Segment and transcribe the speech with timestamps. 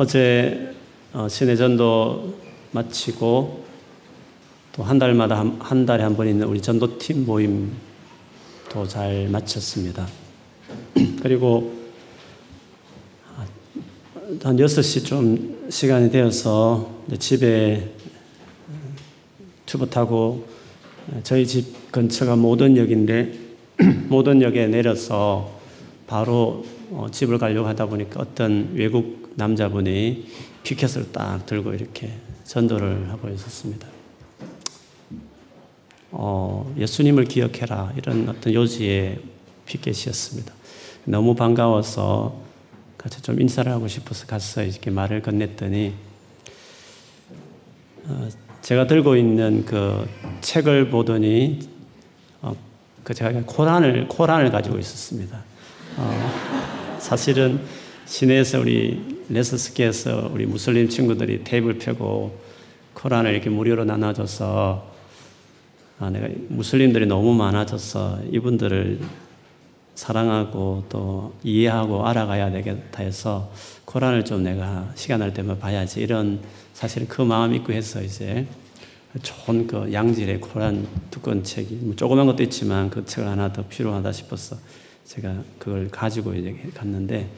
[0.00, 0.72] 어제
[1.12, 2.38] 어, 신해전도
[2.70, 3.64] 마치고
[4.70, 10.06] 또 한 달마다 한, 한 달에 한 번 있는 우리 전도팀 모임도 잘 마쳤습니다.
[11.20, 11.72] 그리고
[14.40, 16.88] 한 6시 좀 시간이 되어서
[17.18, 17.90] 집에
[19.66, 20.46] 튜브 타고
[21.24, 23.32] 저희 집 근처가 모던역인데
[24.06, 25.58] 모던역에 내려서
[26.06, 30.26] 바로 어, 집을 가려고 하다 보니까 어떤 외국 남자분이
[30.64, 32.12] 피켓을 딱 들고 이렇게
[32.44, 33.86] 전도를 하고 있었습니다.
[36.10, 39.20] 어, 예수님을 기억해라 이런 어떤 요지의
[39.66, 40.52] 피켓이었습니다.
[41.04, 42.42] 너무 반가워서
[42.98, 45.92] 같이 좀 인사를 하고 싶어서 가서 이렇게 말을 건넸더니
[48.06, 48.28] 어,
[48.62, 50.08] 제가 들고 있는 그
[50.40, 51.60] 책을 보더니
[52.42, 52.56] 어,
[53.04, 55.44] 그 제가 코란을 코란을 가지고 있었습니다.
[55.96, 57.60] 어, 사실은
[58.06, 62.38] 시내에서 우리 레스스키에서 우리 무슬림 친구들이 테이블 펴고
[62.94, 64.98] 코란을 이렇게 무료로 나눠줘서
[66.00, 69.00] 아, 내가 무슬림들이 너무 많아져서 이분들을
[69.94, 73.50] 사랑하고 또 이해하고 알아가야 되겠다 해서
[73.84, 76.00] 코란을 좀 내가 시간 날 때만 봐야지.
[76.00, 76.40] 이런
[76.72, 78.46] 사실 그 마음 있고 해서 이제
[79.22, 84.56] 좋은 그 양질의 코란 두꺼운 책이 뭐 조그만 것도 있지만 그책 하나 더 필요하다 싶어서
[85.04, 87.28] 제가 그걸 가지고 이제 갔는데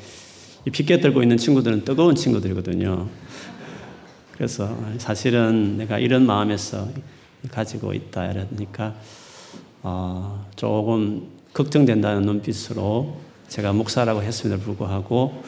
[0.66, 3.08] 이 핏게 들고 있는 친구들은 뜨거운 친구들이거든요.
[4.32, 6.88] 그래서 사실은 내가 이런 마음에서
[7.50, 8.94] 가지고 있다 이러니까
[9.82, 13.16] 어, 조금 걱정된다는 눈빛으로
[13.48, 15.42] 제가 목사라고 했음에도 불구하고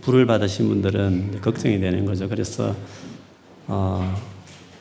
[0.00, 2.28] 불을 받으신 분들은 걱정이 되는 거죠.
[2.28, 2.74] 그래서
[3.66, 4.14] 어,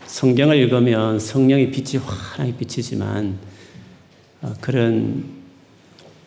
[0.06, 3.38] 성경을 읽으면 성령의 빛이 환하게 비치지만
[4.42, 5.45] 어, 그런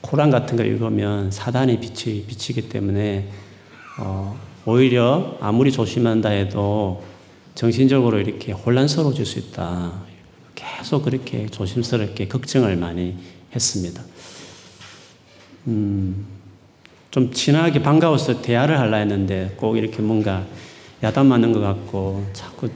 [0.01, 3.29] 코란 같은 걸 읽으면 사단의 빛이 비치기 때문에
[4.01, 7.03] 어, 오히려 아무리 조심한다 해도
[7.55, 9.93] 정신적으로 이렇게 혼란스러워질 수 있다.
[10.55, 13.17] 계속 그렇게 조심스럽게 걱정을 많이
[13.55, 14.03] 했습니다.
[15.67, 16.27] 음,
[17.11, 20.47] 좀 친하게 반가워서 대화를 하려 했는데 꼭 이렇게 뭔가
[21.03, 22.69] 야단 맞는 것 같고 자꾸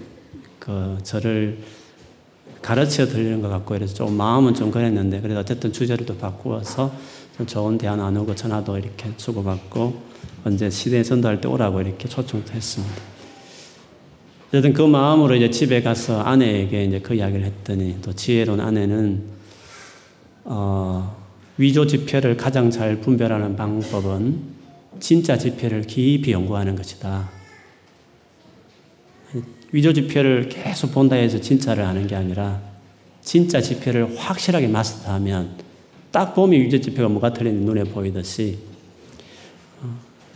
[0.58, 1.58] 그 저를
[2.62, 6.92] 가르쳐 드리는 것 같고 이래서 좀 마음은 좀 그랬는데 그래도 어쨌든 주제를 또 바꾸어서
[7.36, 10.00] 좀 좋은 대화 나누고 전화도 이렇게 주고받고
[10.44, 12.94] 언제 시대에 전도할 때 오라고 이렇게 초청도 했습니다.
[14.48, 19.22] 어쨌든 그 마음으로 이제 집에 가서 아내에게 이제 그 이야기를 했더니 또 지혜로운 아내는
[20.44, 21.16] 어,
[21.56, 24.40] 위조 지폐를 가장 잘 분별하는 방법은
[25.00, 27.41] 진짜 지폐를 깊이 연구하는 것이다.
[29.72, 32.60] 위조 지폐를 계속 본다 해서 진짜를 아는 게 아니라
[33.22, 35.50] 진짜 지폐를 확실하게 마스터하면
[36.10, 38.58] 딱 보면 위조 지폐가 뭐가 틀린지 눈에 보이듯이
[39.82, 39.88] 어,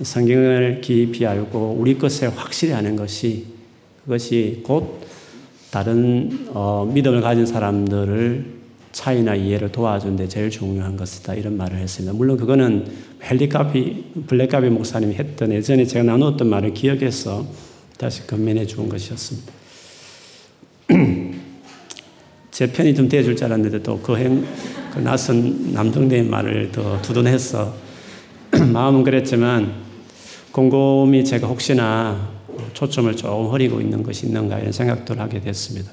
[0.03, 3.47] 성경을 깊이 알고 우리 것을 확실히 아는 것이
[4.05, 5.01] 그것이 곧
[5.71, 8.57] 다른 어, 믿음을 가진 사람들을
[8.93, 11.35] 차이나 이해를 도와주는데 제일 중요한 것이다.
[11.35, 12.17] 이런 말을 했습니다.
[12.17, 12.87] 물론 그거는
[13.23, 17.47] 헬리카비, 블랙카비 목사님이 했던 예전에 제가 나누었던 말을 기억해서
[17.99, 19.53] 다시 건면해 준 것이었습니다.
[22.51, 24.47] 제 편이 좀 대줄 줄 알았는데 또 그 행,
[24.93, 27.75] 그 낯선 남동네의 말을 더 두둔해서
[28.73, 29.75] 마음은 그랬지만
[30.53, 32.29] 곰곰이 제가 혹시나
[32.73, 35.91] 초점을 조금 흐리고 있는 것이 있는가 이런 생각들을 하게 됐습니다.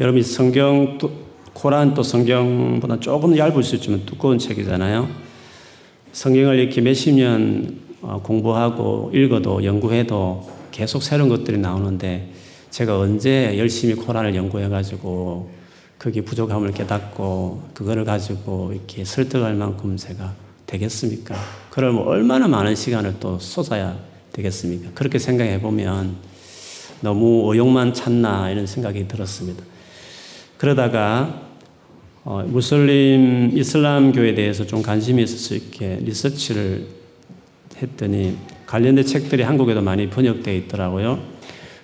[0.00, 5.08] 여러분 성경 또 코란 또 성경보다 조금 얇을 수 있지만 두꺼운 책이잖아요.
[6.12, 12.32] 성경을 이렇게 몇십 년 어, 공부하고 읽어도 연구해도 계속 새로운 것들이 나오는데
[12.70, 15.48] 제가 언제 열심히 코란을 연구해 가지고
[16.00, 20.34] 거기 부족함을 깨닫고 그거를 가지고 이렇게 설득할 만큼 제가
[20.66, 21.36] 되겠습니까?
[21.70, 23.96] 그러면 얼마나 많은 시간을 또 쏟아야
[24.32, 24.90] 되겠습니까?
[24.94, 26.16] 그렇게 생각해 보면
[27.02, 29.62] 너무 의욕만 찾나 이런 생각이 들었습니다.
[30.56, 31.40] 그러다가
[32.24, 36.84] 어, 무슬림 이슬람교에 대해서 좀 관심이 있어서 이렇게 리서치를
[37.80, 38.36] 했더니
[38.74, 41.20] 관련된 책들이 한국에도 많이 번역되어 있더라고요.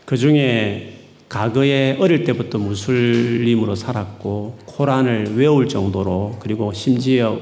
[0.04, 0.94] 그 중에
[1.28, 7.38] 과거에 어릴 때부터 무슬림으로 살았고 코란을 외울 정도로 그리고 심지어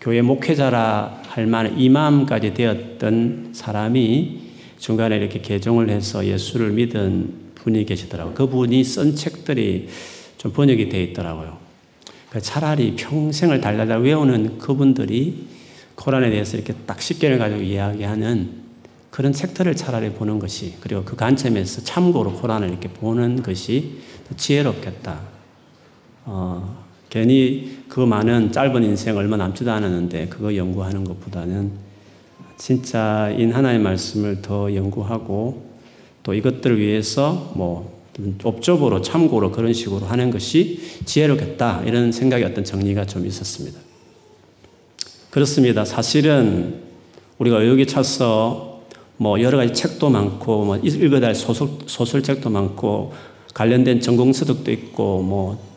[0.00, 4.42] 교회 목회자라 할 만한 이맘까지 되었던 사람이
[4.78, 8.34] 중간에 이렇게 개종을 해서 예수를 믿은 분이 계시더라고요.
[8.34, 9.88] 그분이 쓴 책들이
[10.36, 11.58] 좀 번역이 되어 있더라고요.
[12.28, 15.48] 그러니까 차라리 평생을 달달달 외우는 그분들이
[15.96, 18.57] 코란에 대해서 이렇게 딱 쉽게를 가지고 이야기하는
[19.18, 23.98] 그런 책들을 차라리 보는 것이 그리고 그 관점에서 참고로 코란을 이렇게 보는 것이
[24.36, 25.18] 지혜롭겠다.
[26.24, 31.72] 어, 괜히 그 많은 짧은 인생 얼마 남지도 않았는데 그거 연구하는 것보다는
[32.58, 35.66] 진짜 인 하나의 말씀을 더 연구하고
[36.22, 38.00] 또 이것들을 위해서 뭐
[38.44, 43.80] 업적으로 참고로 그런 식으로 하는 것이 지혜롭겠다 이런 생각이 어떤 정리가 좀 있었습니다.
[45.30, 45.84] 그렇습니다.
[45.84, 46.82] 사실은
[47.38, 48.67] 우리가 여기 차서
[49.18, 53.12] 뭐 여러 가지 책도 많고 뭐 읽어야 할 소설, 소설책도 많고
[53.52, 55.68] 관련된 전공서적도 있고 뭐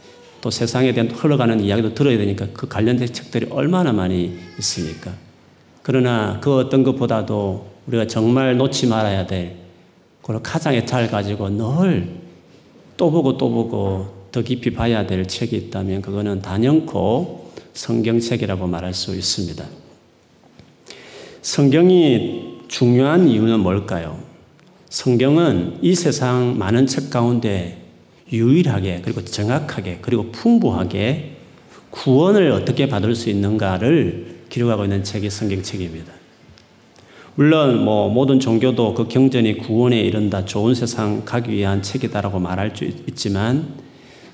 [0.42, 5.14] 또 세상에 대한 흘러가는 이야기도 들어야 되니까 그 관련된 책들이 얼마나 많이 있습니까?
[5.84, 9.56] 그러나 그 어떤 것보다도 우리가 정말 놓지 말아야 될
[10.24, 12.22] 그런 가장의 잘 가지고 늘
[12.98, 19.16] 또 보고 또 보고 더 깊이 봐야 될 책이 있다면 그거는 단연코 성경책이라고 말할 수
[19.16, 19.66] 있습니다.
[21.42, 24.18] 성경이 중요한 이유는 뭘까요?
[24.88, 27.84] 성경은 이 세상 많은 책 가운데
[28.32, 31.36] 유일하게 그리고 정확하게 그리고 풍부하게
[31.90, 36.14] 구원을 어떻게 받을 수 있는가를 기록하고 있는 책이 성경책입니다.
[37.36, 42.86] 물론 뭐 모든 종교도 그 경전이 구원에 이른다 좋은 세상 가기 위한 책이다라고 말할 수
[42.86, 43.68] 있지만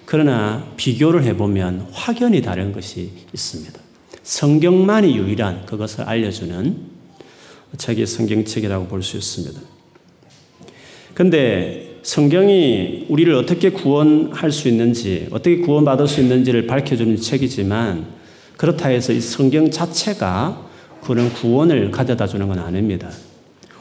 [0.06, 3.80] 그러나 비교를 해보면 확연히 다른 것이 있습니다.
[4.22, 6.97] 성경만이 유일한 그것을 알려주는
[7.78, 9.60] 책이 성경책이라고 볼 수 있습니다.
[11.14, 18.06] 근데 성경이 우리를 어떻게 구원할 수 있는지, 어떻게 구원받을 수 있는지를 밝혀주는 책이지만
[18.56, 20.66] 그렇다 해서 이 성경 자체가
[21.02, 23.10] 그런 구원을 가져다 주는 건 아닙니다.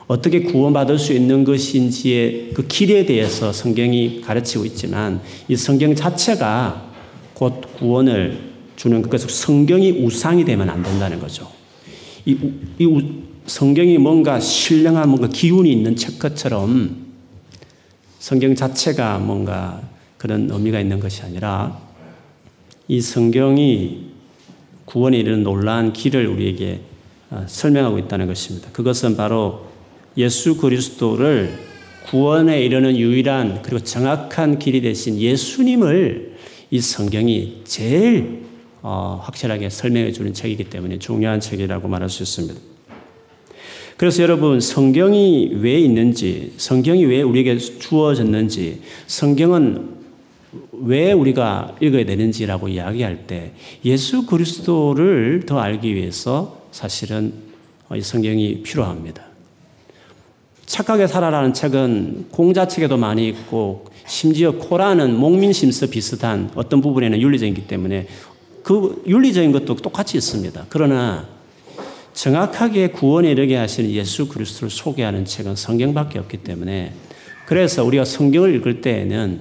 [0.07, 6.93] 어떻게 구원받을 수 있는 것인지의 그 길에 대해서 성경이 가르치고 있지만 이 성경 자체가
[7.35, 8.39] 곧 구원을
[8.77, 11.51] 주는 그래서 성경이 우상이 되면 안 된다는 거죠.
[12.25, 12.37] 이,
[12.79, 12.87] 이
[13.47, 17.07] 성경이 뭔가 신령한 뭔가 기운이 있는 책 것처럼
[18.19, 19.83] 성경 자체가 뭔가
[20.19, 21.81] 그런 의미가 있는 것이 아니라
[22.89, 24.11] 이 성경이
[24.85, 26.81] 구원에 이르는 놀라운 길을 우리에게
[27.31, 28.71] 어, 설명하고 있다는 것입니다.
[28.73, 29.67] 그것은 바로
[30.17, 31.59] 예수 그리스도를
[32.09, 36.37] 구원에 이르는 유일한 그리고 정확한 길이 되신 예수님을
[36.71, 38.45] 이 성경이 제일
[38.83, 42.76] 어, 확실하게 설명해 주는 책이기 때문에 중요한 책이라고 말할 수 있습니다.
[43.97, 49.97] 그래서 여러분 성경이 왜 있는지, 성경이 왜 우리에게 주어졌는지, 성경은
[50.73, 53.53] 왜 우리가 읽어야 되는지라고 이야기할 때
[53.85, 57.33] 예수 그리스도를 더 알기 위해서 사실은
[57.95, 59.25] 이 성경이 필요합니다.
[60.67, 68.09] 착하게 살아라는 책은 공자책에도 많이 있고 심지어 코란은 목민심서 비슷한 어떤 부분에는 윤리적이기 때문에
[68.63, 70.67] 그 윤리적인 것도 똑같이 있습니다.
[70.69, 71.36] 그러나
[72.17, 76.93] 정확하게 구원에 이르게 하시는 예수 그리스도를 소개하는 책은 성경밖에 없기 때문에
[77.45, 79.41] 그래서 우리가 성경을 읽을 때에는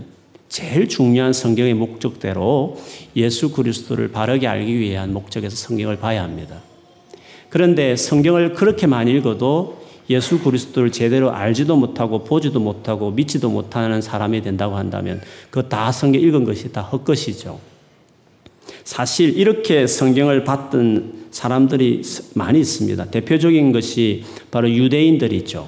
[0.50, 2.78] 제일 중요한 성경의 목적대로
[3.16, 6.58] 예수 그리스도를 바르게 알기 위한 목적에서 성경을 봐야 합니다.
[7.50, 14.42] 그런데 성경을 그렇게 많이 읽어도 예수 그리스도를 제대로 알지도 못하고 보지도 못하고 믿지도 못하는 사람이
[14.42, 17.58] 된다고 한다면 그 다 성경 읽은 것이 다 헛것이죠.
[18.86, 22.04] 사실 이렇게 성경을 봤던 사람들이
[22.36, 23.06] 많이 있습니다.
[23.06, 25.68] 대표적인 것이 바로 유대인들이죠.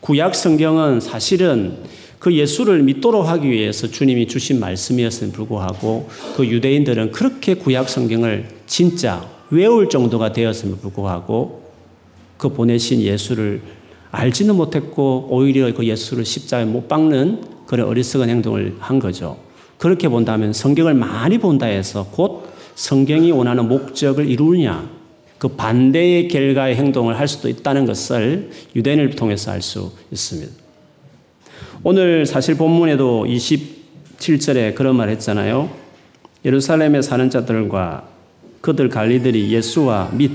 [0.00, 1.78] 구약 성경은 사실은
[2.20, 9.28] 그 예수를 믿도록 하기 위해서 주님이 주신 말씀이었음에 불구하고 그 유대인들은 그렇게 구약 성경을 진짜
[9.50, 11.64] 외울 정도가 되었음에 불구하고
[12.36, 13.60] 그 보내신 예수를
[14.12, 19.45] 알지는 못했고 오히려 그 예수를 십자가에 못 박는 그런 어리석은 행동을 한 거죠.
[19.78, 24.88] 그렇게 본다면 성경을 많이 본다 해서 곧 성경이 원하는 목적을 이루느냐
[25.38, 30.52] 그 반대의 결과의 행동을 할 수도 있다는 것을 유대인을 통해서 알 수 있습니다.
[31.82, 35.70] 오늘 사실 본문에도 27절에 그런 말 했잖아요.
[36.44, 38.08] 예루살렘에 사는 자들과
[38.60, 40.32] 그들 관리들이 예수와 및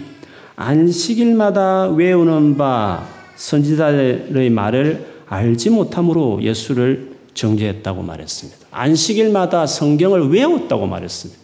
[0.56, 8.61] 안식일마다 외우는 바 선지자들의 말을 알지 못함으로 예수를 정죄했다고 말했습니다.
[8.72, 11.42] 안식일마다 성경을 외웠다고 말했습니다.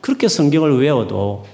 [0.00, 1.44] 그렇게 성경을 외워도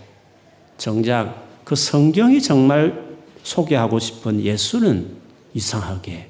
[0.77, 3.07] 정작 그 성경이 정말
[3.43, 5.07] 소개하고 싶은 예수는
[5.55, 6.29] 이상하게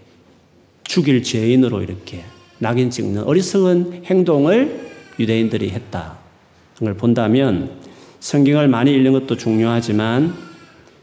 [0.84, 2.24] 죽일 죄인으로 이렇게
[2.58, 6.18] 낙인 찍는 어리석은 행동을 유대인들이 했다.
[6.78, 7.70] 걸 본다면
[8.20, 10.34] 성경을 많이 읽는 것도 중요하지만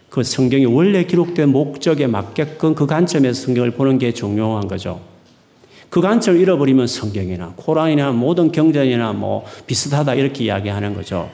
[0.09, 5.14] 그 성경이 원래 기록된 목적에 맞게끔 그 관점에서 성경을 보는 게 중요한 거죠.
[5.89, 11.29] 그 관점을 잃어버리면 성경이나 코란이나 모든 경전이나 뭐 비슷하다 이렇게 이야기하는 거죠.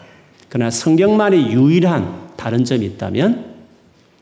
[0.49, 3.51] 그러나 성경만이 유일한 다른 점이 있다면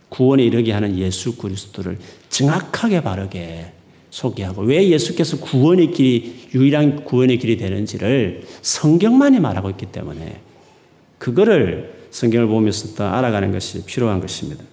[0.10, 1.98] 구원에 이르게 하는 예수 그리스도를
[2.30, 3.74] 정확하게 바르게
[4.10, 10.42] 소개하고 왜 예수께서 구원의 길이 유일한 구원의 길이 되는지를 성경만이 말하고 있기 때문에
[11.20, 14.64] 그거를 성경을 보면서 또 알아가는 것이 필요한 것입니다.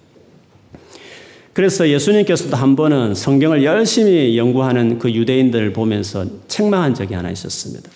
[1.57, 7.89] 그래서 예수님께서도 한 번은 성경을 열심히 연구하는 그 유대인들을 보면서 책망한 적이 하나 있었습니다.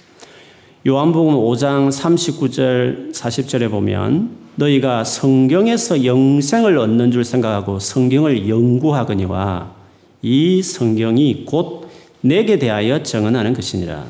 [0.88, 9.76] 요한복음 5장 39절 40절에 보면 너희가 성경에서 영생을 얻는 줄 생각하고 성경을 연구하거니와
[10.24, 11.88] 이 성경이 곧
[12.22, 14.06] 내게 대하여 정언하는 것이니라.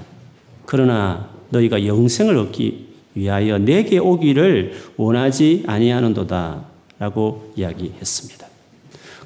[0.65, 8.40] 그러나 너희가 영생을 얻기 위하여 내게 오기를 원하지 아니하는도다라고 이야기했습니다.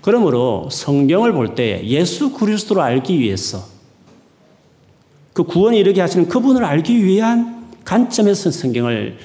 [0.05, 3.65] 그러므로 성경을 볼 때 예수 그리스도를 알기 위해서
[5.33, 9.17] 그 구원에 이르게 하시는 그분을 알기 위한 관점에서 성경을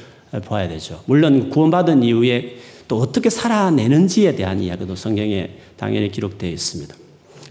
[0.46, 1.02] 봐야 되죠.
[1.04, 2.56] 물론 구원받은 이후에
[2.88, 6.94] 또 어떻게 살아내는지에 대한 이야기도 성경에 당연히 기록되어 있습니다.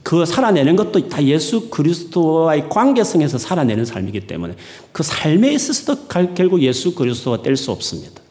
[0.02, 4.56] 그 살아내는 것도 다 예수 그리스도와의 관계성에서 살아내는 삶이기 때문에
[4.92, 8.24] 그 삶에 있어서도 결국 예수 그리스도와 뗄수 없습니다.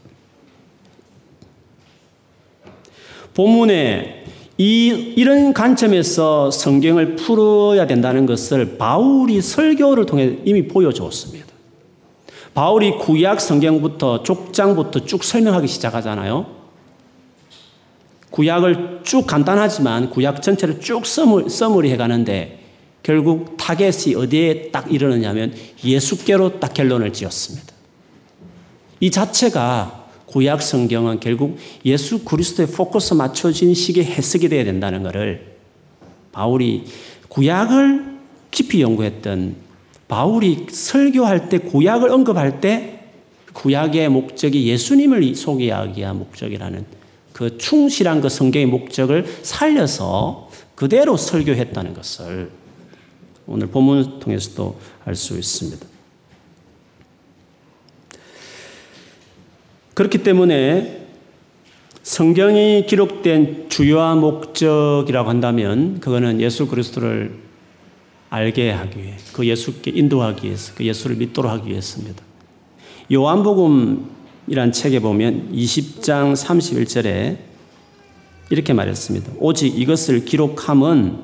[3.34, 4.18] 본문에
[4.60, 11.46] 이, 이런 관점에서 성경을 풀어야 된다는 것을 바울이 설교를 통해 이미 보여주었습니다.
[12.54, 16.46] 바울이 구약 성경부터 족장부터 쭉 설명하기 시작하잖아요.
[18.30, 22.58] 구약을 쭉 간단하지만 구약 전체를 쭉 써물, 써머리 해가는데
[23.04, 27.72] 결국 타겟이 어디에 딱 이르느냐면 예수께로 딱 결론을 지었습니다.
[28.98, 29.97] 이 자체가
[30.28, 35.56] 구약 성경은 결국 예수 그리스도의 포커스 맞춰진 식의 해석이 되어야 된다는 것을
[36.32, 36.85] 바울이
[37.28, 38.18] 구약을
[38.50, 39.56] 깊이 연구했던
[40.06, 43.00] 바울이 설교할 때 구약을 언급할 때
[43.54, 46.85] 구약의 목적이 예수님을 소개하기 위한 목적이라는
[47.32, 52.50] 그 충실한 그 성경의 목적을 살려서 그대로 설교했다는 것을
[53.47, 55.97] 오늘 본문을 통해서도 알 수 있습니다.
[59.98, 61.06] 그렇기 때문에
[62.04, 67.34] 성경이 기록된 주요한 목적이라고 한다면 그거는 예수 그리스도를
[68.30, 72.22] 알게 하기 위해 그 예수께 인도하기 위해서 그 예수를 믿도록 하기 위해서입니다.
[73.12, 77.38] 요한복음이란 책에 보면 20장 31절에
[78.50, 79.32] 이렇게 말했습니다.
[79.40, 81.18] 오직 이것을 기록함은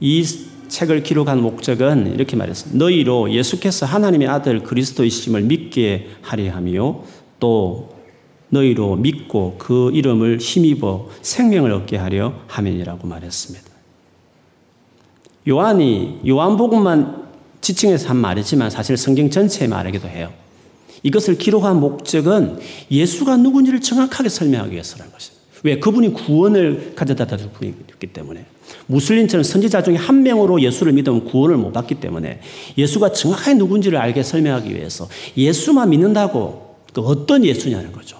[0.00, 0.24] 이
[0.68, 2.78] 책을 기록한 목적은 이렇게 말했습니다.
[2.78, 7.04] 너희로 예수께서 하나님의 아들 그리스도이심을 믿게 하려 함이요
[7.38, 7.96] 또
[8.50, 13.68] 너희로 믿고 그 이름을 힘입어 생명을 얻게 하려 함이라고 말했습니다.
[15.48, 17.28] 요한이 요한복음만
[17.60, 20.32] 지칭해서 한 말이지만 사실 성경 전체의 말이기도 해요.
[21.02, 22.58] 이것을 기록한 목적은
[22.90, 25.38] 예수가 누군지를 정확하게 설명하기 위해서라는 것입니다.
[25.64, 25.78] 왜?
[25.78, 28.46] 그분이 구원을 가져다 줄 분이기 때문에.
[28.86, 32.40] 무슬림처럼 선지자 중에 한 명으로 예수를 믿으면 구원을 못 받기 때문에
[32.76, 38.18] 예수가 정확하게 누군지를 알게 설명하기 위해서 예수만 믿는다고 그 어떤 예수냐는 거죠.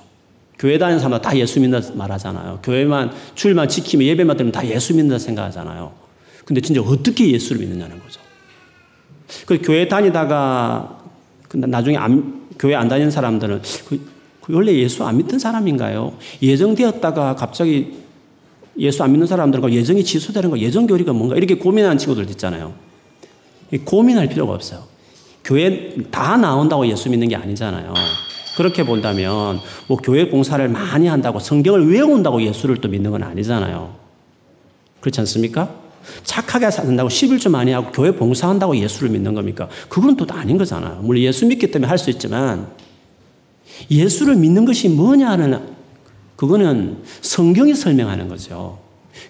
[0.58, 2.60] 교회 다니는 사람은 다 예수 믿는다 말하잖아요.
[2.62, 5.92] 교회만, 주일만 지키면 예배만 들으면 다 예수 믿는다 생각하잖아요.
[6.44, 8.20] 근데 진짜 어떻게 예수를 믿느냐는 거죠.
[9.46, 11.02] 그 교회 다니다가
[11.52, 14.00] 나중에 안, 교회 안 다니는 사람들은 그,
[14.42, 16.14] 그 원래 예수 안 믿던 사람인가요?
[16.42, 17.92] 예정되었다가 갑자기
[18.78, 22.74] 예수 안 믿는 사람들과 예정이 취소되는 거, 예정 교리가 뭔가 이렇게 고민하는 친구들 있잖아요.
[23.84, 24.84] 고민할 필요가 없어요.
[25.44, 27.94] 교회 다 나온다고 예수 믿는 게 아니잖아요.
[28.58, 33.94] 그렇게 본다면 뭐 교회 공사를 많이 한다고 성경을 외운다고 예수를 또 믿는 건 아니잖아요.
[35.00, 35.72] 그렇지 않습니까?
[36.24, 39.68] 착하게 산다고 11조 많이 하고 교회 봉사한다고 예수를 믿는 겁니까?
[39.88, 41.02] 그건 또 아닌 거잖아요.
[41.02, 42.66] 물론 예수 믿기 때문에 할 수 있지만
[43.88, 45.60] 예수를 믿는 것이 뭐냐는
[46.34, 48.80] 그거는 성경이 설명하는 거죠.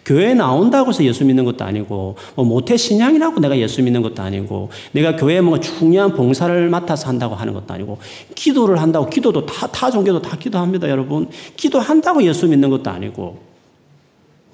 [0.04, 4.70] 교회에 나온다고 해서 예수 믿는 것도 아니고, 뭐 모태 신앙이라고 내가 예수 믿는 것도 아니고,
[4.92, 7.98] 내가 교회에 뭔가 중요한 봉사를 맡아서 한다고 하는 것도 아니고,
[8.34, 11.28] 기도를 한다고, 기도도 다, 타 종교도 다 기도합니다, 여러분.
[11.56, 13.48] 기도한다고 예수 믿는 것도 아니고,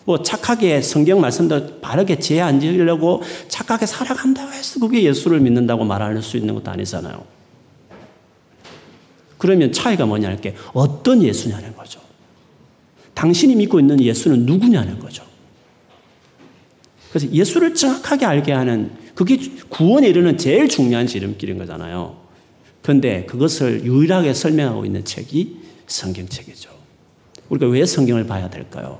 [0.04, 6.36] 뭐 착하게 성경 말씀도 바르게 제안 지으려고 착하게 살아간다고 해서 그게 예수를 믿는다고 말할 수
[6.36, 7.24] 있는 것도 아니잖아요.
[9.38, 12.00] 그러면 차이가 뭐냐는 게 어떤 예수냐는 거죠.
[13.14, 15.24] 당신이 믿고 있는 예수는 누구냐는 거죠.
[17.10, 22.16] 그래서 예수를 정확하게 알게 하는 그게 구원에 이르는 제일 중요한 지름길인 거잖아요.
[22.82, 25.56] 그런데 그것을 유일하게 설명하고 있는 책이
[25.86, 26.70] 성경책이죠.
[27.48, 28.98] 우리가 왜 성경을 봐야 될까요?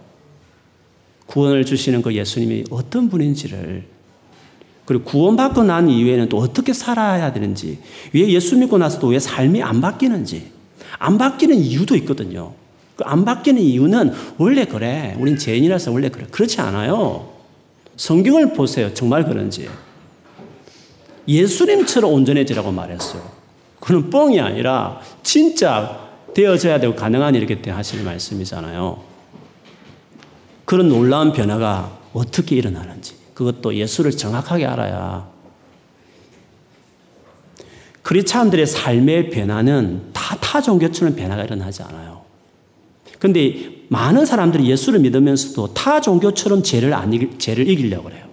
[1.26, 3.84] 구원을 주시는 그 예수님이 어떤 분인지를
[4.84, 7.78] 그리고 구원받고 난 이후에는 또 어떻게 살아야 되는지
[8.12, 10.52] 왜 예수 믿고 나서도 왜 삶이 안 바뀌는지
[10.98, 12.54] 안 바뀌는 이유도 있거든요.
[12.96, 15.16] 그안 바뀌는 이유는 원래 그래.
[15.18, 16.26] 우린 죄인이라서 원래 그래.
[16.30, 17.32] 그렇지 않아요.
[17.96, 18.92] 성경을 보세요.
[18.94, 19.68] 정말 그런지.
[21.26, 23.22] 예수님처럼 온전해지라고 말했어요.
[23.80, 26.00] 그는 뻥이 아니라 진짜
[26.34, 29.02] 되어져야 되고 가능한 이렇게 하시는 말씀이잖아요.
[30.64, 35.28] 그런 놀라운 변화가 어떻게 일어나는지 그것도 예수를 정확하게 알아야
[38.02, 40.24] 크리스찬들의 삶의 변화는 다
[40.54, 42.13] 타 종교처럼 변화가 일어나지 않아요.
[43.18, 48.24] 근데 많은 사람들이 예수를 믿으면서도 타 종교처럼 죄를 안 이기, 죄를 이기려고 그래요.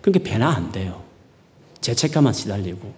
[0.00, 1.02] 그러니까 변화 안 돼요.
[1.80, 2.92] 죄책감만 시달리고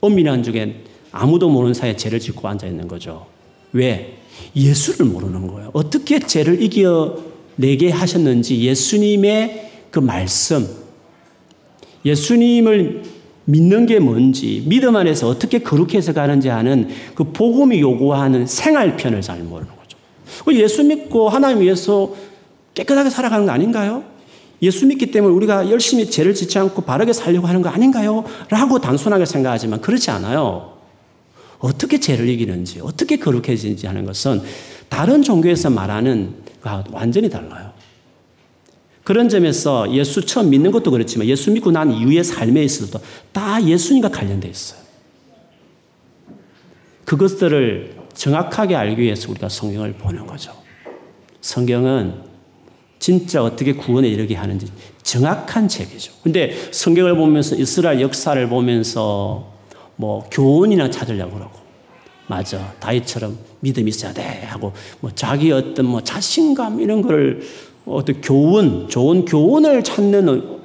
[0.00, 3.26] 엄밀한 중에 아무도 모르는 사이에 죄를 짓고 앉아 있는 거죠.
[3.72, 4.18] 왜?
[4.54, 5.70] 예수를 모르는 거예요.
[5.72, 10.66] 어떻게 죄를 이겨내게 하셨는지 예수님의 그 말씀,
[12.04, 13.02] 예수님을
[13.46, 19.38] 믿는 게 뭔지, 믿음 안에서 어떻게 거룩해 서 가는지 하는 그 복음이 요구하는 생활편을 잘
[19.38, 19.75] 모르는 거죠.
[20.52, 22.14] 예수 믿고 하나님 위해서
[22.74, 24.04] 깨끗하게 살아가는 거 아닌가요?
[24.62, 28.24] 예수 믿기 때문에 우리가 열심히 죄를 짓지 않고 바르게 살려고 하는 거 아닌가요?
[28.48, 30.76] 라고 단순하게 생각하지만 그렇지 않아요.
[31.58, 34.42] 어떻게 죄를 이기는지, 어떻게 거룩해지는지 하는 것은
[34.88, 37.72] 다른 종교에서 말하는 것 완전히 달라요.
[39.04, 42.98] 그런 점에서 예수 처음 믿는 것도 그렇지만 예수 믿고 난 이후의 삶에 있어도
[43.32, 44.80] 다 예수님과 관련되어 있어요.
[47.04, 50.52] 그것들을 정확하게 알기 위해서 우리가 성경을 보는 거죠.
[51.40, 52.14] 성경은
[52.98, 54.66] 진짜 어떻게 구원에 이르게 하는지
[55.02, 56.12] 정확한 책이죠.
[56.22, 59.52] 근데 성경을 보면서 이스라엘 역사를 보면서
[59.96, 61.58] 뭐 교훈이나 찾으려고 그러고
[62.26, 67.42] 맞아 다윗처럼 믿음이 있어야 돼 하고 뭐 자기 어떤 뭐 자신감 이런 걸
[67.84, 70.55] 어떤 교훈 좋은 교훈을 찾는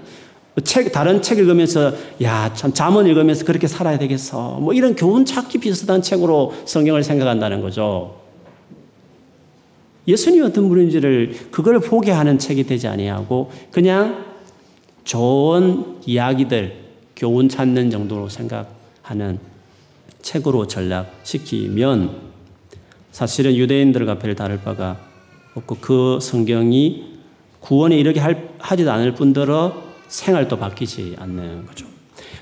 [0.63, 5.59] 책 다른 책 읽으면서 야 참 잠언 읽으면서 그렇게 살아야 되겠어 뭐 이런 교훈 찾기
[5.59, 8.19] 비슷한 책으로 성경을 생각한다는 거죠.
[10.07, 14.25] 예수님 어떤 분인지를 그걸 보게 하는 책이 되지 아니하고 그냥
[15.03, 16.75] 좋은 이야기들
[17.15, 19.39] 교훈 찾는 정도로 생각하는
[20.21, 22.31] 책으로 전락시키면
[23.11, 24.99] 사실은 유대인들과 별 다를 바가
[25.53, 27.11] 없고 그 성경이
[27.59, 31.85] 구원에 이르게 할, 하지도 않을 뿐더러 생활도 바뀌지 않는 거죠.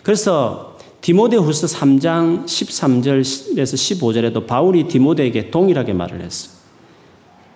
[0.03, 6.60] 그래서 디모데후서 3장 13절에서 15절에도 바울이 디모데에게 동일하게 말을 했어요.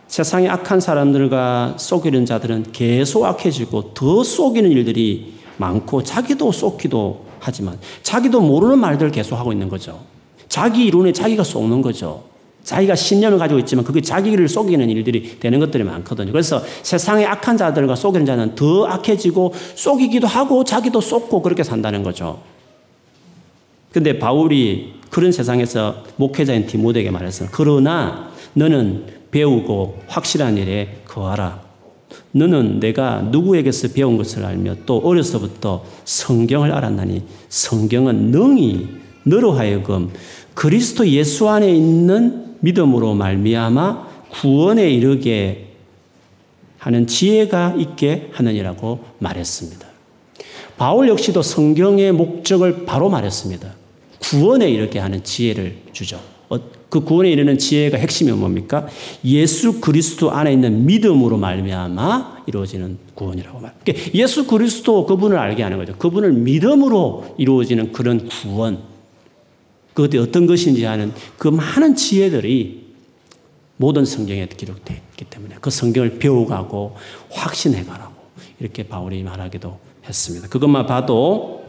[0.08, 8.40] 세상의 악한 사람들과 속이는 자들은 계속 악해지고 더 속이는 일들이 많고 자기도 속기도 하지만 자기도
[8.40, 10.00] 모르는 말들을 계속 하고 있는 거죠.
[10.48, 12.24] 자기 이론에 자기가 속는 거죠.
[12.64, 16.32] 자기가 신념을 가지고 있지만 그게 자기를 속이는 일들이 되는 것들이 많거든요.
[16.32, 22.40] 그래서 세상의 악한 자들과 속이는 자는 더 악해지고 속이기도 하고 자기도 속고 그렇게 산다는 거죠.
[23.92, 27.50] 근데 바울이 그런 세상에서 목회자인 디모데에게 말했어요.
[27.52, 31.62] 그러나 너는 배우고 확실한 일에 거하라.
[32.32, 38.88] 너는 내가 누구에게서 배운 것을 알며 또 어려서부터 성경을 알았나니 성경은 능히
[39.24, 40.10] 너로 하여금
[40.54, 45.68] 그리스도 예수 안에 있는 믿음으로 말미암아 구원에 이르게
[46.78, 49.88] 하는 지혜가 있게 하느니라고 말했습니다.
[50.78, 53.74] 바울 역시도 성경의 목적을 바로 말했습니다.
[54.20, 56.20] 구원에 이르게 하는 지혜를 주죠.
[56.50, 56.58] 어,
[56.90, 58.88] 그 구원에 이르는 지혜가 핵심이 뭡니까?
[59.26, 63.74] 예수 그리스도 안에 있는 믿음으로 말미암아 이루어지는 구원이라고 말.
[63.84, 65.96] 그러니까 예수 그리스도 그분을 알게 하는 거죠.
[65.98, 68.93] 그분을 믿음으로 이루어지는 그런 구원.
[69.94, 72.84] 그것이 어떤 것인지 하는 그 많은 지혜들이
[73.78, 76.96] 모든 성경에 기록되어 있기 때문에 그 성경을 배워가고
[77.32, 78.14] 확신해가라고
[78.60, 80.48] 이렇게 바울이 말하기도 했습니다.
[80.48, 81.64] 그것만 봐도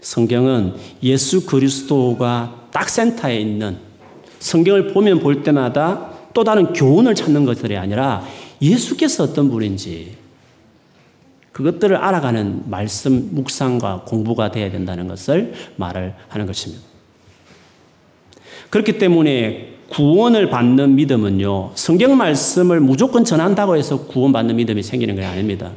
[0.00, 3.78] 성경은 예수 그리스도가 딱 센터에 있는
[4.38, 8.26] 성경을 보면 볼 때마다 또 다른 교훈을 찾는 것들이 아니라
[8.60, 10.16] 예수께서 어떤 분인지
[11.52, 16.93] 그것들을 알아가는 말씀 묵상과 공부가 되어야 된다는 것을 말을 하는 것입니다.
[18.74, 25.70] 그렇기 때문에 구원을 받는 믿음은요, 성경 말씀을 무조건 전한다고 해서 구원받는 믿음이 생기는 게 아닙니다.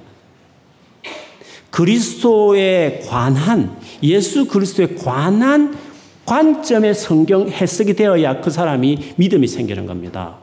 [1.70, 5.78] 그리스도에 관한, 예수 그리스도에 관한
[6.26, 10.38] 관점의 성경 해석이 되어야 그 사람이 믿음이 생기는 겁니다.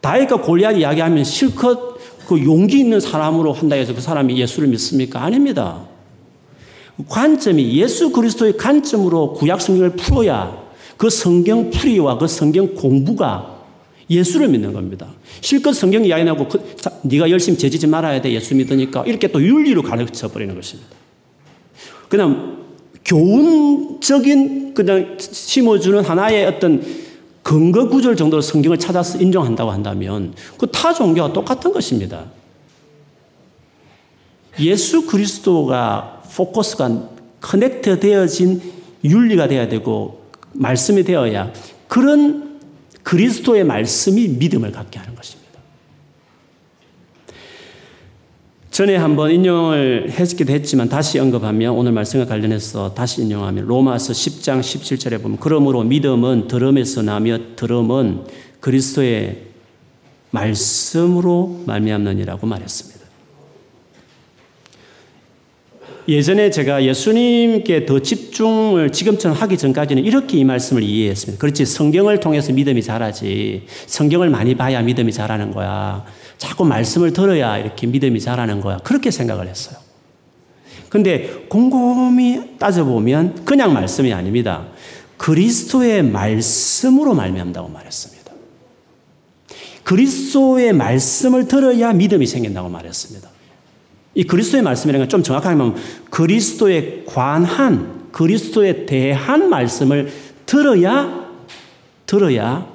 [0.00, 5.22] 다윗과 골리앗 이야기하면 실컷 그 용기 있는 사람으로 한다 해서 그 사람이 예수를 믿습니까?
[5.22, 5.84] 아닙니다.
[7.08, 10.64] 관점이 예수 그리스도의 관점으로 구약 성경을 풀어야
[10.96, 13.54] 그 성경 풀이와 그 성경 공부가
[14.08, 15.08] 예수를 믿는 겁니다.
[15.40, 16.64] 실컷 성경 이야기 나고 그,
[17.02, 20.90] 네가 열심히 죄지지 말아야 돼 예수 믿으니까 이렇게 또 윤리로 가르쳐 버리는 것입니다.
[22.08, 22.64] 그냥
[23.04, 26.82] 교훈적인 그냥 심어주는 하나의 어떤
[27.42, 32.26] 근거 구절 정도로 성경을 찾아서 인정한다고 한다면 그 타 종교와 똑같은 것입니다.
[34.60, 37.08] 예수 그리스도가 포커스가
[37.40, 38.60] 커넥트 되어진
[39.02, 41.52] 윤리가 되어야 되고 말씀이 되어야
[41.88, 42.60] 그런
[43.02, 45.46] 그리스도의 말씀이 믿음을 갖게 하는 것입니다.
[48.70, 55.22] 전에 한번 인용을 했기도 했지만 다시 언급하면 오늘 말씀과 관련해서 다시 인용하면 로마서 10장 17절에
[55.22, 58.24] 보면 그러므로 믿음은 들음에서 나며 들음은
[58.60, 59.44] 그리스도의
[60.30, 62.95] 말씀으로 말미암느니라고 말했습니다.
[66.08, 71.40] 예전에 제가 예수님께 더 집중을 지금처럼 하기 전까지는 이렇게 이 말씀을 이해했습니다.
[71.40, 76.04] 그렇지 성경을 통해서 믿음이 자라지 성경을 많이 봐야 믿음이 자라는 거야.
[76.38, 78.76] 자꾸 말씀을 들어야 이렇게 믿음이 자라는 거야.
[78.78, 79.78] 그렇게 생각을 했어요.
[80.88, 84.66] 근데 곰곰이 따져보면 그냥 말씀이 아닙니다.
[85.16, 88.16] 그리스도의 말씀으로 말미암다고 말했습니다.
[89.82, 93.35] 그리스도의 말씀을 들어야 믿음이 생긴다고 말했습니다.
[94.16, 95.76] 이 그리스도의 말씀이라는 건 좀 정확하게 말하면
[96.10, 100.10] 그리스도에 관한, 그리스도에 대한 말씀을
[100.46, 101.28] 들어야,
[102.06, 102.66] 들어야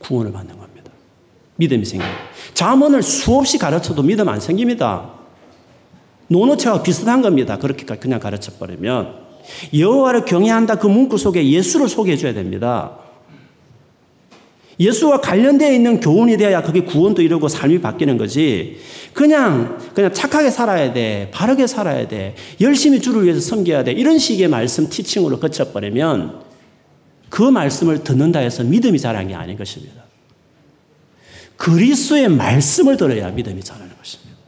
[0.00, 0.90] 구원을 받는 겁니다.
[1.56, 2.18] 믿음이 생깁니다.
[2.54, 5.10] 자문을 수없이 가르쳐도 믿음 안 생깁니다.
[6.28, 7.58] 노노체와 비슷한 겁니다.
[7.58, 9.14] 그렇게 그냥 가르쳐 버리면
[9.76, 12.98] 여호와를 경외한다 그 문구 속에 예수를 소개해 줘야 됩니다.
[14.80, 18.78] 예수와 관련되어 있는 교훈이 되어야 그게 구원도 이루고 삶이 바뀌는 거지.
[19.12, 21.30] 그냥, 그냥 착하게 살아야 돼.
[21.32, 22.36] 바르게 살아야 돼.
[22.60, 23.92] 열심히 주를 위해서 섬겨야 돼.
[23.92, 26.42] 이런 식의 말씀 티칭으로 거쳐버리면
[27.28, 30.04] 그 말씀을 듣는다 해서 믿음이 자란 게 아닌 것입니다.
[31.56, 34.38] 그리스도의 말씀을 들어야 믿음이 자라는 것입니다.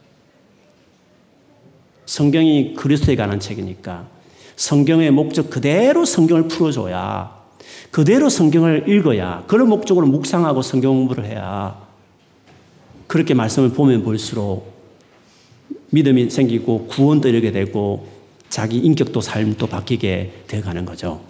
[2.05, 4.07] 성경이 그리스도에 관한 책이니까
[4.55, 7.40] 성경의 목적 그대로 성경을 풀어줘야
[7.91, 11.77] 그대로 성경을 읽어야 그런 목적으로 묵상하고 성경 공부를 해야
[13.07, 14.71] 그렇게 말씀을 보면 볼수록
[15.89, 18.07] 믿음이 생기고 구원도 이르게 되고
[18.49, 21.21] 자기 인격도 삶도 바뀌게 되어가는 거죠.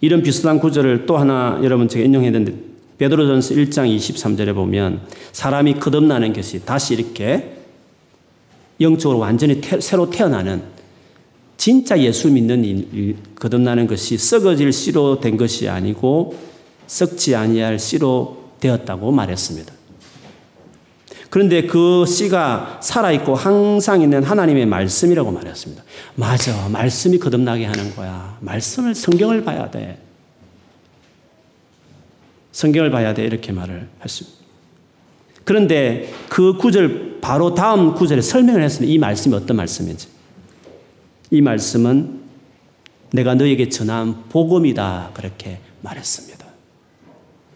[0.00, 2.54] 이런 비슷한 구절을 또 하나 여러분 제가 인용했는데
[2.98, 5.00] 베드로전서 1장 23절에 보면
[5.32, 7.56] 사람이 거듭나는 것이 다시 이렇게
[8.80, 10.62] 영적으로 완전히 태, 새로 태어나는
[11.60, 16.34] 진짜 예수 믿는 일, 거듭나는 것이 썩어질 씨로 된 것이 아니고
[16.86, 19.70] 썩지 아니할 씨로 되었다고 말했습니다.
[21.28, 25.84] 그런데 그 씨가 살아있고 항상 있는 하나님의 말씀이라고 말했습니다.
[26.14, 26.70] 맞아.
[26.70, 28.38] 말씀이 거듭나게 하는 거야.
[28.40, 29.98] 말씀을, 성경을 봐야 돼.
[32.52, 33.22] 성경을 봐야 돼.
[33.22, 34.38] 이렇게 말을 했습니다.
[35.44, 38.90] 그런데 그 구절, 바로 다음 구절에 설명을 했습니다.
[38.90, 40.19] 이 말씀이 어떤 말씀인지.
[41.30, 42.20] 이 말씀은
[43.12, 45.10] 내가 너에게 전한 복음이다.
[45.14, 46.46] 그렇게 말했습니다.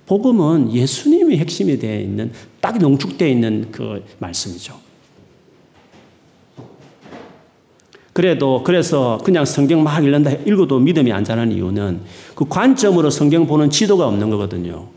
[0.07, 4.79] 복음은 예수님이 핵심이 되어 있는, 딱 농축되어 있는 그 말씀이죠.
[8.13, 12.03] 그래도, 그래서 그냥 성경 막 읽는다, 읽어도 믿음이 안 자라는 이유는
[12.35, 14.89] 그 관점으로 성경 보는 지도가 없는 거거든요.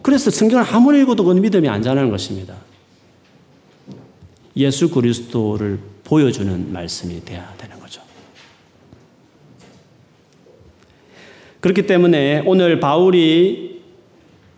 [0.00, 2.54] 그래서 성경을 아무리 읽어도 그 믿음이 안 자라는 것입니다.
[4.56, 5.78] 예수 그리스도를
[6.10, 8.02] 보여주는 말씀이 돼야 되는 거죠.
[11.60, 13.80] 그렇기 때문에 오늘 바울이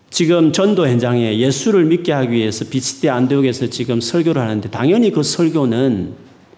[0.08, 6.14] 지금 전도 현장에 예수를 믿게 하기 위해서 비치대 안디옥에서 지금 설교를 하는데 당연히 그 설교는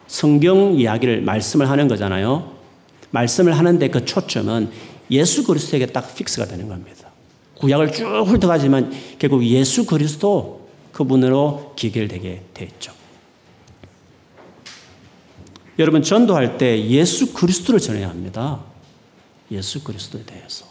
[0.07, 2.52] 성경 이야기를 말씀을 하는 거잖아요.
[3.11, 4.70] 말씀을 하는데 그 초점은
[5.11, 7.11] 예수 그리스도에게 딱 픽스가 되는 겁니다.
[7.57, 12.92] 구약을 쭉 훑어가지만 결국 예수 그리스도 그분으로 기결되게 돼 있죠.
[15.79, 18.61] 여러분 전도할 때 예수 그리스도를 전해야 합니다.
[19.51, 20.67] 예수 그리스도에 대해서.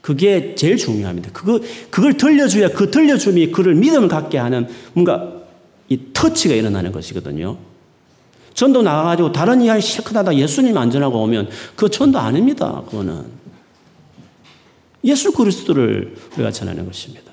[0.00, 1.30] 그게 제일 중요합니다.
[1.32, 1.60] 그거,
[1.90, 5.40] 그걸 들려줘야 그 들려줌이 그를 믿음을 갖게 하는 뭔가
[5.88, 7.58] 이 터치가 일어나는 것이거든요.
[8.54, 12.82] 전도 나가가지고 다른 이야기 시작하다 예수님 안전하고 오면 그 전도 아닙니다.
[12.86, 13.24] 그거는.
[15.04, 17.30] 예수 그리스도를 우리가 전하는 것입니다.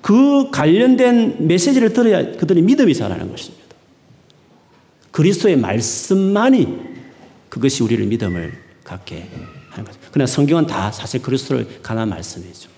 [0.00, 3.59] 그 관련된 메시지를 들어야 그들이 믿음이 자라는 것입니다.
[5.10, 6.78] 그리스도의 말씀만이
[7.48, 8.52] 그것이 우리를 믿음을
[8.84, 9.28] 갖게
[9.70, 9.98] 하는 거죠.
[10.12, 12.70] 그러나 성경은 다 사실 그리스도를 관한 말씀이죠.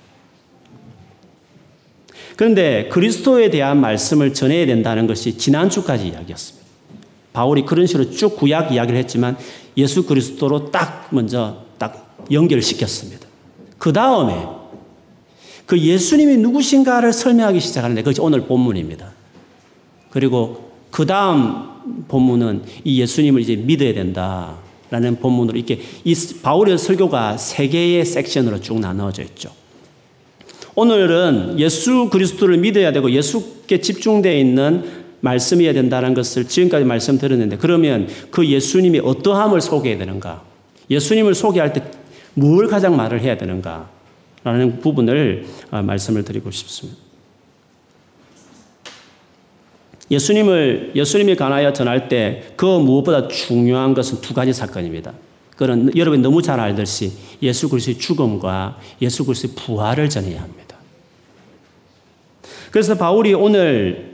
[2.37, 6.67] 그런데 그리스도에 대한 말씀을 전해야 된다는 것이 지난주까지 이야기였습니다.
[7.33, 9.37] 바울이 그런 식으로 쭉 구약 이야기를 했지만
[9.77, 13.27] 예수 그리스도로 딱 먼저 딱 연결시켰습니다.
[13.79, 14.47] 그 다음에
[15.67, 19.11] 그 예수님이 누구신가를 설명하기 시작하는데 그것이 오늘 본문입니다.
[20.11, 21.72] 그리고 그 다음
[22.09, 24.57] 본문은 이 예수님을 이제 믿어야 된다.
[24.91, 29.51] 라는 본문으로 이렇게 이 바울의 설교가 세 개의 섹션으로 쭉 나누어져 있죠.
[30.75, 34.85] 오늘은 예수 그리스도를 믿어야 되고 예수께 집중되어 있는
[35.21, 40.43] 말씀이어야 된다는 것을 지금까지 말씀드렸는데 그러면 그 예수님이 어떠함을 소개해야 되는가?
[40.91, 42.03] 예수님을 소개할 때
[42.35, 43.91] 뭘 가장 말을 해야 되는가?
[44.45, 46.99] 라는 부분을 말씀을 드리고 싶습니다.
[50.13, 55.13] 예수님을 예수님에 관하여 전할 때 그 무엇보다 중요한 것은 두 가지 사건입니다.
[55.57, 60.77] 그는 여러분이 너무 잘 알듯이 예수 그리스도의 죽음과 예수 그리스도의 부활을 전해야 합니다.
[62.71, 64.13] 그래서 바울이 오늘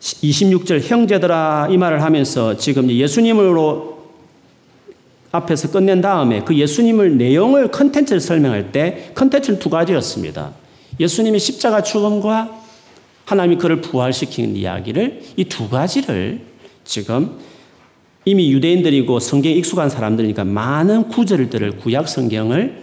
[0.00, 4.10] 26절 형제들아 이 말을 하면서 지금 예수님으로
[5.32, 10.52] 앞에서 끝낸 다음에 그 예수님을 내용을 컨텐츠를 설명할 때 컨텐츠는 두 가지였습니다.
[10.98, 12.59] 예수님의 십자가 죽음과
[13.30, 16.40] 하나님이 그를 부활시킨 이야기를 이 두 가지를
[16.84, 17.38] 지금
[18.24, 22.82] 이미 유대인들이고 성경에 익숙한 사람들이니까 많은 구절들을 구약 성경을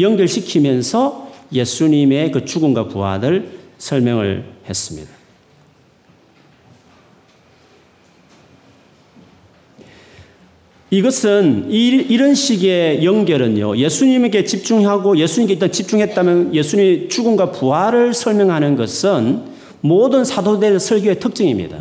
[0.00, 5.08] 연결시키면서 예수님의 그 죽음과 부활을 설명을 했습니다.
[10.90, 19.47] 이것은 이 런 식의 연결은요, 예수님에게 집중하고 예수님께 일단 집중했다면 예수님의 죽음과 부활을 설명하는 것은
[19.80, 21.78] 모든 사도들의 설교의 특징입니다.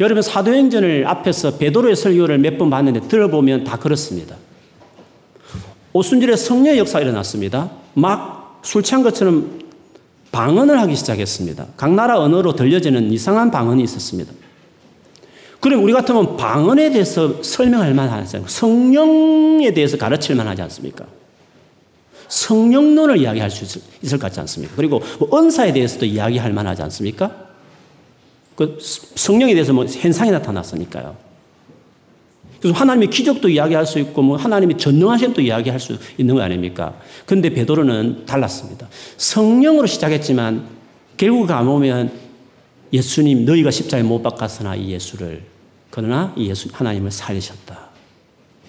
[0.00, 4.36] 여러분 사도행전을 앞에서 베드로의 설교를 몇 번 봤는데 들어보면 다 그렇습니다.
[5.92, 7.70] 오순절에 성령의 역사가 일어났습니다.
[7.94, 9.60] 막 술 취한 것처럼
[10.32, 11.66] 방언을 하기 시작했습니다.
[11.76, 14.32] 각 나라 언어로 들려지는 이상한 방언이 있었습니다.
[15.60, 18.50] 그럼 우리 같으면 방언에 대해서 설명할 만하지 않습니까?
[18.50, 21.06] 성령에 대해서 가르칠 만하지 않습니까?
[22.28, 24.74] 성령론을 이야기할 수 있을, 있을 것 같지 않습니까?
[24.76, 27.46] 그리고 뭐 은사에 대해서도 이야기할 만하지 않습니까?
[28.54, 31.16] 그 성령에 대해서 뭐 현상이 나타났으니까요.
[32.60, 36.98] 그래서 하나님의 기적도 이야기할 수 있고 뭐 하나님의 전능하심도 이야기할 수 있는 거 아닙니까?
[37.26, 38.88] 근데 베드로는 달랐습니다.
[39.18, 40.66] 성령으로 시작했지만
[41.16, 42.12] 결국 가보면
[42.92, 45.44] 예수님 너희가 십자가에 못 박았으나 이 예수를
[45.90, 47.90] 그러나 이 예수 하나님을 살리셨다.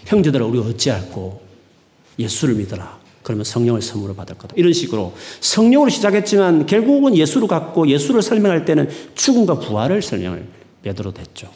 [0.05, 1.41] 형제들아 우리 어찌할꼬
[2.19, 2.99] 예수를 믿어라.
[3.27, 4.53] 그러면 성령을 선물로 받을 거다.
[4.55, 10.45] 이런 식으로 성령으로 시작했지만 결국은 예수로 갔고 예수를 설명할 때는 죽음과 부활을 설명을
[10.81, 11.49] 베드로 됐죠.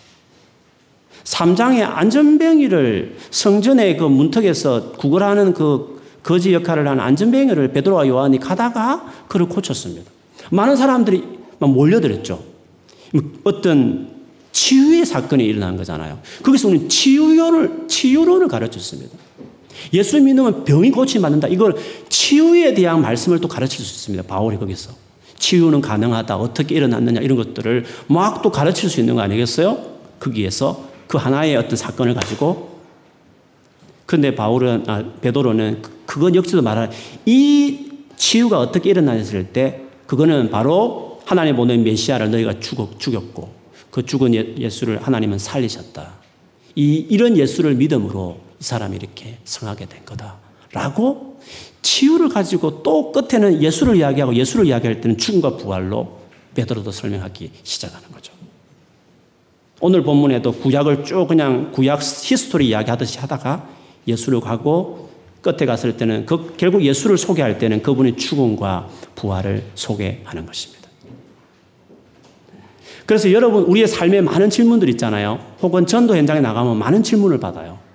[1.24, 9.46] 3장의 안전병이를 성전의 그 문턱에서 구걸하는 그 거지 역할을 하는 안전병이를 베드로와 요한이 가다가 그를
[9.46, 10.12] 고쳤습니다.
[10.50, 11.24] 많은 사람들이
[11.60, 12.44] 몰려들었죠.
[13.46, 14.10] 어떤
[14.52, 16.20] 치유의 사건이 일어난 거잖아요.
[16.44, 19.18] 거기서 우리는 치유론을, 치유론을 가르쳤습니다.
[19.94, 21.48] 예수 믿으면 병이 고침받는다.
[21.48, 21.76] 이걸
[22.10, 24.24] 치유에 대한 말씀을 또 가르칠 수 있습니다.
[24.28, 24.92] 바울이 거기서.
[25.38, 26.38] 치유는 가능하다.
[26.38, 27.22] 어떻게 일어났느냐.
[27.22, 29.78] 이런 것들을 막 또 가르칠 수 있는 거 아니겠어요?
[30.20, 32.72] 거기에서 그 하나의 어떤 사건을 가지고.
[34.06, 36.90] 근데 바울은, 아, 베드로는 그건 역시도 말하는
[37.26, 43.50] 이 치유가 어떻게 일어났을 때 그거는 바로 하나님 보낸 메시아를 너희가 죽었, 죽였고
[43.90, 46.14] 그 죽은 예, 예수를 하나님은 살리셨다.
[46.76, 50.38] 이, 이런 예수를 믿음으로 이 사람이 이렇게 성하게 된 거다.
[50.72, 51.40] 라고
[51.82, 56.20] 치유를 가지고 또 끝에는 예수를 이야기하고 예수를 이야기할 때는 죽음과 부활로
[56.54, 58.32] 베드로도 설명하기 시작하는 거죠.
[59.80, 63.68] 오늘 본문에도 구약을 쭉 그냥 구약 history 이야기하듯이 하다가
[64.08, 65.10] 예수를 가고
[65.42, 70.88] 끝에 갔을 때는 그 결국 예수를 소개할 때는 그분의 죽음과 부활을 소개하는 것입니다.
[73.08, 75.40] 그래서 여러분 우리의 삶에 많은 질문들 있잖아요.
[75.64, 77.91] 혹은 전도 현장에 나가면 많은 질문을 받아요.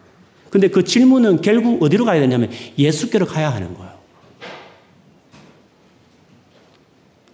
[0.50, 3.96] 근데 그 질문은 결국 어디로 가야 되냐면 예수께로 가야 하는 거예요.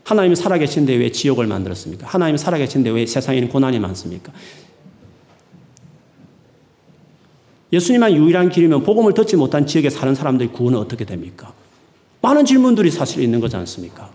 [0.05, 2.07] 하나님이 살아계신데 왜 지옥을 만들었습니까?
[2.07, 4.33] 하나님이 살아계신데 왜 세상에는 고난이 많습니까?
[7.73, 11.55] 예수님만 유일한 길이면 복음을 듣지 못한 지역에 사는 사람들의 구원은 어떻게 됩니까?
[12.21, 14.11] 많은 질문들이 사실 있는 거지 않습니까?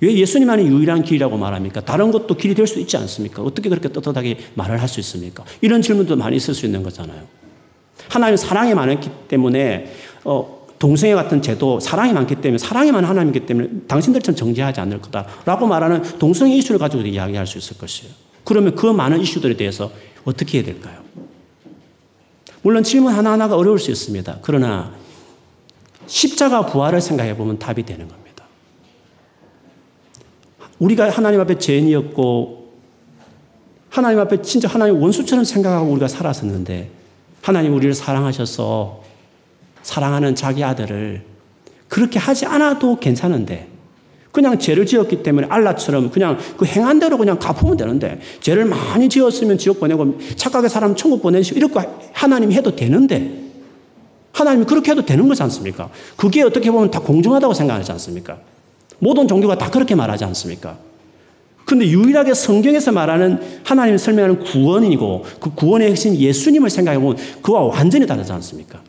[0.00, 1.80] 왜 예수님만이 유일한 길이라고 말합니까?
[1.80, 3.42] 다른 것도 길이 될 수 있지 않습니까?
[3.42, 5.44] 어떻게 그렇게 떳떳하게 말을 할 수 있습니까?
[5.60, 7.22] 이런 질문도 많이 있을 수 있는 거잖아요.
[8.08, 9.92] 하나님 사랑이 많기 때문에
[10.24, 15.66] 어, 동성애 같은 제도 사랑이 많기 때문에 사랑이 많은 하나님이기 때문에 당신들처럼 정죄하지 않을 거다라고
[15.66, 18.12] 말하는 동성애 이슈를 가지고 이야기할 수 있을 것이에요.
[18.44, 19.90] 그러면 그 많은 이슈들에 대해서
[20.24, 21.00] 어떻게 해야 될까요?
[22.62, 24.38] 물론 질문 하나하나가 어려울 수 있습니다.
[24.42, 24.92] 그러나
[26.06, 28.25] 십자가 부활을 생각해 보면 답이 되는 겁니다.
[30.78, 32.66] 우리가 하나님 앞에 죄인이었고
[33.88, 36.90] 하나님 앞에 진짜 하나님 원수처럼 생각하고 우리가 살았었는데
[37.42, 39.02] 하나님 우리를 사랑하셔서
[39.82, 41.22] 사랑하는 자기 아들을
[41.88, 43.68] 그렇게 하지 않아도 괜찮은데
[44.32, 49.56] 그냥 죄를 지었기 때문에 알라처럼 그냥 그 행한 대로 그냥 갚으면 되는데 죄를 많이 지었으면
[49.56, 51.80] 지옥 보내고 착하게 사람 천국 보내시고 이렇게
[52.12, 53.44] 하나님이 해도 되는데
[54.32, 55.88] 하나님이 그렇게 해도 되는 거지 않습니까?
[56.16, 58.36] 그게 어떻게 보면 다 공정하다고 생각하지 않습니까?
[58.98, 60.78] 모든 종교가 다 그렇게 말하지 않습니까?
[61.64, 68.06] 근데 유일하게 성경에서 말하는 하나님을 설명하는 구원이고 그 구원의 핵심 예수님을 생각해 보면 그와 완전히
[68.06, 68.80] 다르지 않습니까?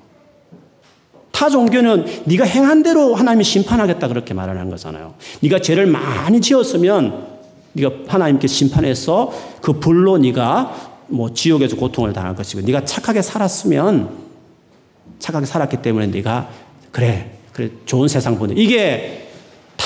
[1.31, 5.15] 타 종교는 네가 행한 대로 하나님이 심판하겠다 그렇게 말하는 거잖아요.
[5.41, 7.25] 네가 죄를 많이 지었으면
[7.73, 14.09] 네가 하나님께 심판해서 그 불로 네가 뭐 지옥에서 고통을 당할 것이고 네가 착하게 살았으면
[15.19, 16.49] 착하게 살았기 때문에 네가
[16.91, 19.26] 그래 그래 좋은 세상 보내 이게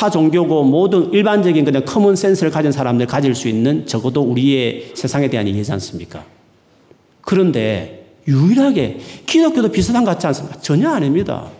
[0.01, 5.29] 타 종교고 모든 일반적인 그냥 common sense를 가진 사람들 가질 수 있는 적어도 우리의 세상에
[5.29, 6.25] 대한 이해지 않습니까?
[7.21, 10.59] 그런데 유일하게 기독교도 비슷한 것 같지 않습니까?
[10.59, 11.51] 전혀 아닙니다.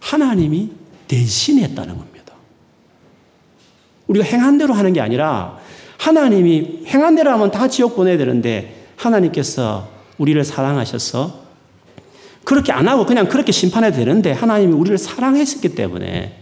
[0.00, 0.70] 하나님이
[1.06, 2.32] 대신했다는 겁니다.
[4.06, 5.58] 우리가 행한 대로 하는 게 아니라
[5.98, 11.40] 하나님이 행한 대로 하면 다 지옥 보내야 되는데 하나님께서 우리를 사랑하셔서
[12.44, 16.39] 그렇게 안 하고 그냥 그렇게 심판해도 되는데 하나님이 우리를 사랑했었기 때문에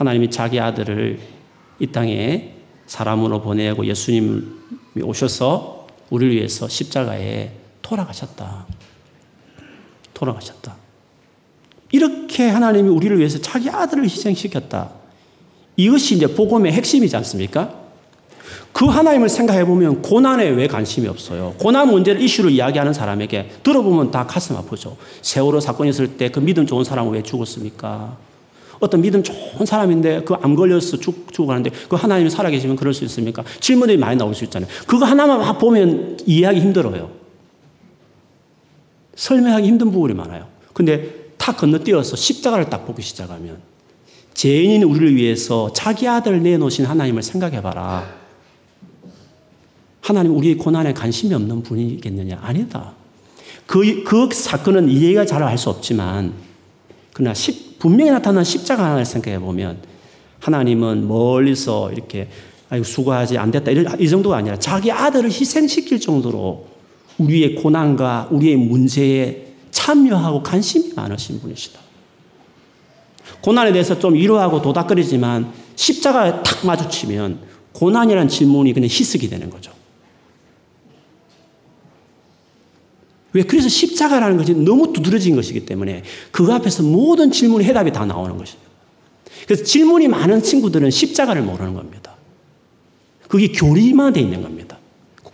[0.00, 1.18] 하나님이 자기 아들을
[1.78, 2.54] 이 땅에
[2.86, 4.42] 사람으로 보내고 예수님이
[5.02, 7.50] 오셔서 우리를 위해서 십자가에
[7.82, 8.66] 돌아가셨다.
[10.14, 10.74] 돌아가셨다.
[11.92, 14.90] 이렇게 하나님이 우리를 위해서 자기 아들을 희생시켰다.
[15.76, 17.74] 이것이 이제 복음의 핵심이지 않습니까?
[18.72, 21.54] 그 하나님을 생각해 보면 고난에 왜 관심이 없어요?
[21.58, 24.96] 고난 문제를 이슈로 이야기하는 사람에게 들어보면 다 가슴 아프죠.
[25.20, 28.29] 세월호 사건 있을 때 그 믿음 좋은 사람은 왜 죽었습니까?
[28.80, 33.44] 어떤 믿음 좋은 사람인데 그 암 걸려서 죽, 죽어가는데 그 하나님이 살아계시면 그럴 수 있습니까?
[33.60, 34.70] 질문들이 많이 나올 수 있잖아요.
[34.86, 37.10] 그거 하나만 막 보면 이해하기 힘들어요.
[39.14, 40.46] 설명하기 힘든 부분이 많아요.
[40.72, 43.58] 근데 다 건너뛰어서 십자가를 딱 보기 시작하면
[44.34, 48.08] 죄인인 우리를 위해서 자기 아들 내놓으신 하나님을 생각해 봐라.
[50.00, 52.38] 하나님 우리의 고난에 관심이 없는 분이겠느냐?
[52.42, 52.92] 아니다.
[53.66, 56.32] 그, 그 사건은 이해가 잘 할 수 없지만,
[57.20, 59.76] 그러나 십, 분명히 나타난 십자가 하나를 생각해 보면,
[60.38, 62.30] 하나님은 멀리서 이렇게,
[62.70, 63.70] 아이고, 수고하지, 안 됐다.
[63.98, 66.66] 이 정도가 아니라 자기 아들을 희생시킬 정도로
[67.18, 71.78] 우리의 고난과 우리의 문제에 참여하고 관심이 많으신 분이시다.
[73.42, 77.40] 고난에 대해서 좀 위로하고 도닥거리지만 십자가에 탁 마주치면
[77.74, 79.72] 고난이라는 질문이 그냥 희석이 되는 거죠.
[83.32, 83.42] 왜?
[83.42, 88.70] 그래서 십자가라는 것이 너무 두드러진 것이기 때문에 그 앞에서 모든 질문의 해답이 다 나오는 것입니다.
[89.46, 92.16] 그래서 질문이 많은 친구들은 십자가를 모르는 겁니다.
[93.28, 94.78] 그게 교리만 돼 있는 겁니다.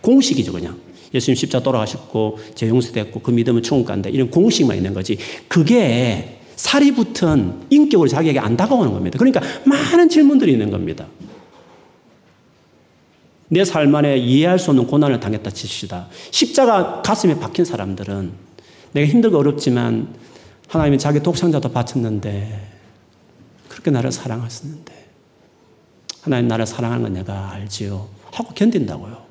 [0.01, 0.77] 공식이죠, 그냥.
[1.13, 4.09] 예수님 십자 돌아가셨고, 제 용서됐고, 그 믿음은 천국 간다.
[4.09, 5.17] 이런 공식만 있는 거지.
[5.47, 9.17] 그게 살이 붙은 인격을 자기에게 안 다가오는 겁니다.
[9.17, 11.07] 그러니까 많은 질문들이 있는 겁니다.
[13.49, 16.07] 내 삶 안에 이해할 수 없는 고난을 당했다 칩시다.
[16.31, 18.31] 십자가 가슴에 박힌 사람들은
[18.91, 20.15] 내가 힘들고 어렵지만
[20.67, 22.71] 하나님이 자기 독생자도 바쳤는데
[23.69, 24.93] 그렇게 나를 사랑하셨는데
[26.21, 28.07] 하나님 나를 사랑하는 건 내가 알지요.
[28.31, 29.25] 하고 견딘다고요.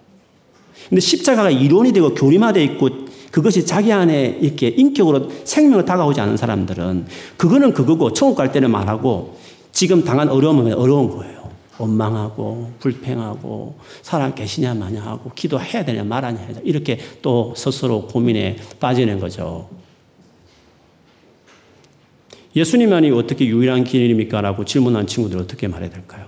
[0.88, 2.88] 근데 십자가가 이론이 되고 교리화되어 있고
[3.30, 9.36] 그것이 자기 안에 이렇게 인격으로 생명을 다가오지 않은 사람들은 그거는 그거고 천국 갈 때는 말하고
[9.72, 11.35] 지금 당한 어려움은 어려운 거예요.
[11.78, 19.20] 원망하고 불평하고 사람 계시냐 마냐 하고 기도해야 되냐 말아냐 해야 이렇게 또 스스로 고민에 빠지는
[19.20, 19.68] 거죠.
[22.54, 24.40] 예수님만이 어떻게 유일한 길입니까?
[24.40, 26.26] 라고 질문한 친구들 어떻게 말해야 될까요?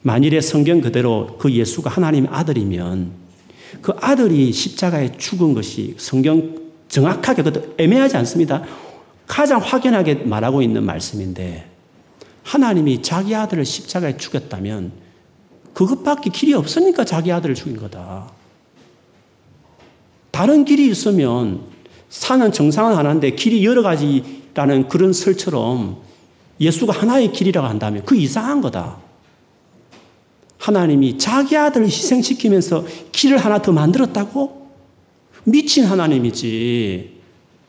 [0.00, 3.12] 만일에 성경 그대로 그 예수가 하나님의 아들이면
[3.82, 8.64] 그 아들이 십자가에 죽은 것이 성경 정확하게 그것도 애매하지 않습니다.
[9.26, 11.73] 가장 확연하게 말하고 있는 말씀인데
[12.44, 14.92] 하나님이 자기 아들을 십자가에 죽였다면
[15.72, 18.30] 그것밖에 길이 없으니까 자기 아들을 죽인 거다.
[20.30, 21.62] 다른 길이 있으면
[22.08, 25.96] 사는 정상은 하나인데 길이 여러 가지라는 그런 설처럼
[26.60, 28.98] 예수가 하나의 길이라고 한다면 그 이상한 거다.
[30.58, 34.70] 하나님이 자기 아들을 희생시키면서 길을 하나 더 만들었다고?
[35.44, 37.20] 미친 하나님이지.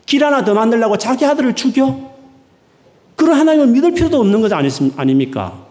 [0.06, 2.15] 길 하나 더 만들려고 자기 아들을 죽여?
[3.16, 5.66] 그런 하나님을 믿을 필요도 없는 것 아닙니까?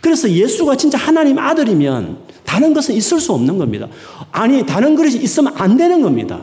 [0.00, 3.88] 그래서 예수가 진짜 하나님 아들이면 다른 것은 있을 수 없는 겁니다.
[4.30, 6.40] 아니, 다른 것이 있으면 안 되는 겁니다.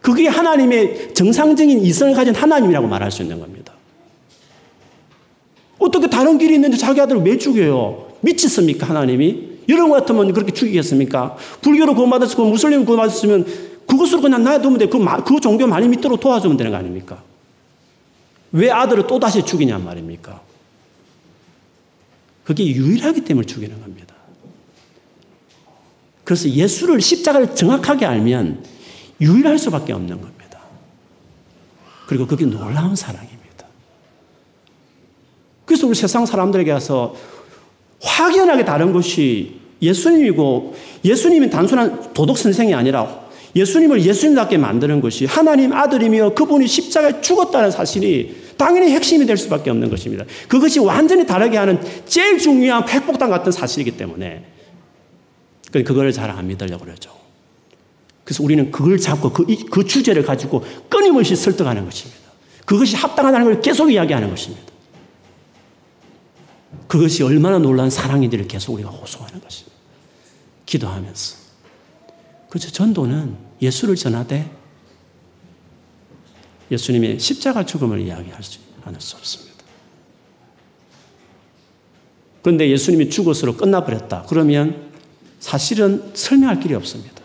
[0.00, 3.72] 그게 하나님의 정상적인 이성을 가진 하나님이라고 말할 수 있는 겁니다.
[5.78, 8.08] 어떻게 다른 길이 있는데 자기 아들을 왜 죽여요?
[8.20, 9.54] 미쳤습니까, 하나님이?
[9.68, 11.36] 여러분 같으면 그렇게 죽이겠습니까?
[11.62, 13.46] 불교로 구원받았고 무슬림 구원받았으면
[13.86, 14.88] 그것으로 그냥 놔두면 돼.
[14.88, 17.22] 그, 그 종교 많이 믿도록 도와주면 되는 거 아닙니까?
[18.54, 20.40] 왜 아들을 또다시 죽이냔 말입니까?
[22.44, 24.14] 그게 유일하기 때문에 죽이는 겁니다.
[26.22, 28.64] 그래서 예수를 십자가를 정확하게 알면
[29.20, 30.60] 유일할 수밖에 없는 겁니다.
[32.06, 33.66] 그리고 그게 놀라운 사랑입니다.
[35.64, 37.16] 그래서 우리 세상 사람들에게 가서
[38.02, 43.24] 확연하게 다른 것이 예수님이고 예수님이 단순한 도덕 선생이 아니라
[43.56, 49.90] 예수님을 예수님답게 만드는 것이 하나님 아들이며 그분이 십자가에 죽었다는 사실이 당연히 핵심이 될 수밖에 없는
[49.90, 50.24] 것입니다.
[50.48, 54.44] 그것이 완전히 다르게 하는 제일 중요한 팩폭탄 같은 사실이기 때문에
[55.72, 57.10] 그걸 잘 안 믿으려고 그러죠.
[58.24, 62.22] 그래서 우리는 그걸 잡고 그, 그 주제를 가지고 끊임없이 설득하는 것입니다.
[62.64, 64.72] 그것이 합당하다는 걸 계속 이야기하는 것입니다.
[66.88, 69.76] 그것이 얼마나 놀라운 사랑인지를 계속 우리가 호소하는 것입니다.
[70.64, 71.36] 기도하면서.
[72.48, 72.70] 그렇죠.
[72.70, 74.50] 전도는 예수를 전하되
[76.70, 79.54] 예수님의 십자가 죽음을 이야기할 수, 않을 수 없습니다.
[82.42, 84.26] 그런데 예수님이 죽었으로 끝나버렸다.
[84.28, 84.90] 그러면
[85.40, 87.22] 사실은 설명할 길이 없습니다.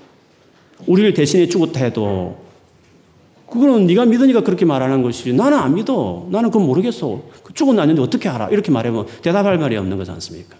[0.88, 2.50] 우리를 대신해 죽었다 해도
[3.50, 6.28] 그거는 네가 믿으니까 그렇게 말하는 것이지 나는 안 믿어.
[6.30, 7.24] 나는 그건 모르겠어.
[7.44, 8.50] 그 죽었나는데 어떻게 알아?
[8.50, 10.56] 이렇게 말하면 대답할 말이 없는 거지 않습니까?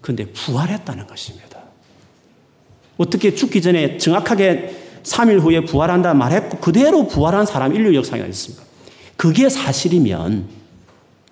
[0.00, 1.60] 그런데 부활했다는 것입니다.
[2.98, 8.64] 어떻게 죽기 전에 정확하게 3일 후에 부활한다 말했고 그대로 부활한 사람 인류 역사가 있습니다.
[9.16, 10.48] 그게 사실이면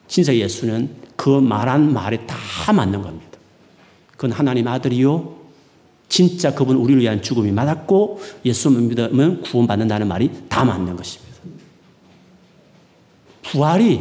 [0.06, 3.38] 진짜 예수는 그 말한 말에 다 맞는 겁니다.
[4.12, 5.42] 그건 하나님 아들이요.
[6.08, 11.32] 진짜 그분 우리를 위한 죽음이 맞았고 예수만 믿으면 구원받는다는 말이 다 맞는 것입니다.
[13.42, 14.00] 부활이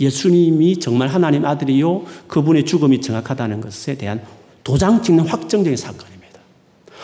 [0.00, 2.04] 예수님이 정말 하나님 아들이요.
[2.28, 4.22] 그분의 죽음이 정확하다는 것에 대한
[4.64, 6.15] 도장 찍는 확정적인 사건입니다.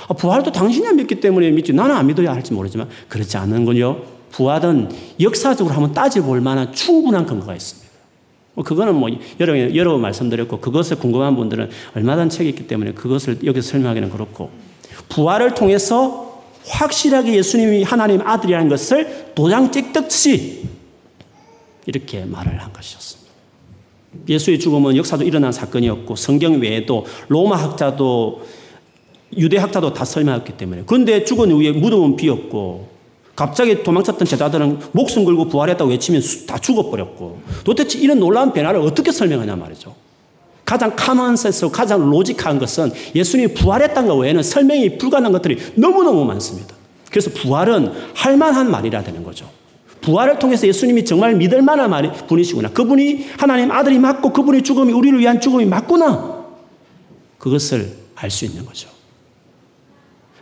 [0.09, 4.03] 아, 부활도 당신이 안 믿기 때문에 믿지 나는 안 믿어야 할지 모르지만 그렇지 않은 건요.
[4.31, 4.91] 부활은
[5.21, 7.93] 역사적으로 한번 따져볼 만한 충분한 근거가 있습니다.
[8.55, 9.09] 뭐 그거는 뭐
[9.41, 14.51] 여러, 여러 말씀드렸고 그것을 궁금한 분들은 얼마든지 책이 있기 때문에 그것을 여기서 설명하기는 그렇고
[15.09, 20.69] 부활을 통해서 확실하게 예수님이 하나님 아들이라는 것을 도장 찍듯이
[21.87, 23.33] 이렇게 말을 한 것이었습니다.
[24.29, 28.43] 예수의 죽음은 역사도 일어난 사건이었고 성경 외에도 로마 학자도
[29.37, 30.83] 유대 학자도 다 설명했기 때문에.
[30.87, 32.89] 그런데 죽은 후에 무덤은 비었고,
[33.35, 39.57] 갑자기 도망쳤던 제자들은 목숨 걸고 부활했다고 외치면 다 죽어버렸고, 도대체 이런 놀라운 변화를 어떻게 설명하냐
[39.57, 39.95] 말이죠.
[40.65, 46.75] 가장 카먼센스, 가장 로직한 것은 예수님이 부활했다는 것 외에는 설명이 불가능한 것들이 너무너무 많습니다.
[47.11, 49.49] 그래서 부활은 할만한 말이라 되는 거죠.
[50.01, 52.71] 부활을 통해서 예수님이 정말 믿을 만한 분이시구나.
[52.71, 56.45] 그분이 하나님 아들이 맞고 그분의 죽음이 우리를 위한 죽음이 맞구나.
[57.39, 58.89] 그것을 알 수 있는 거죠.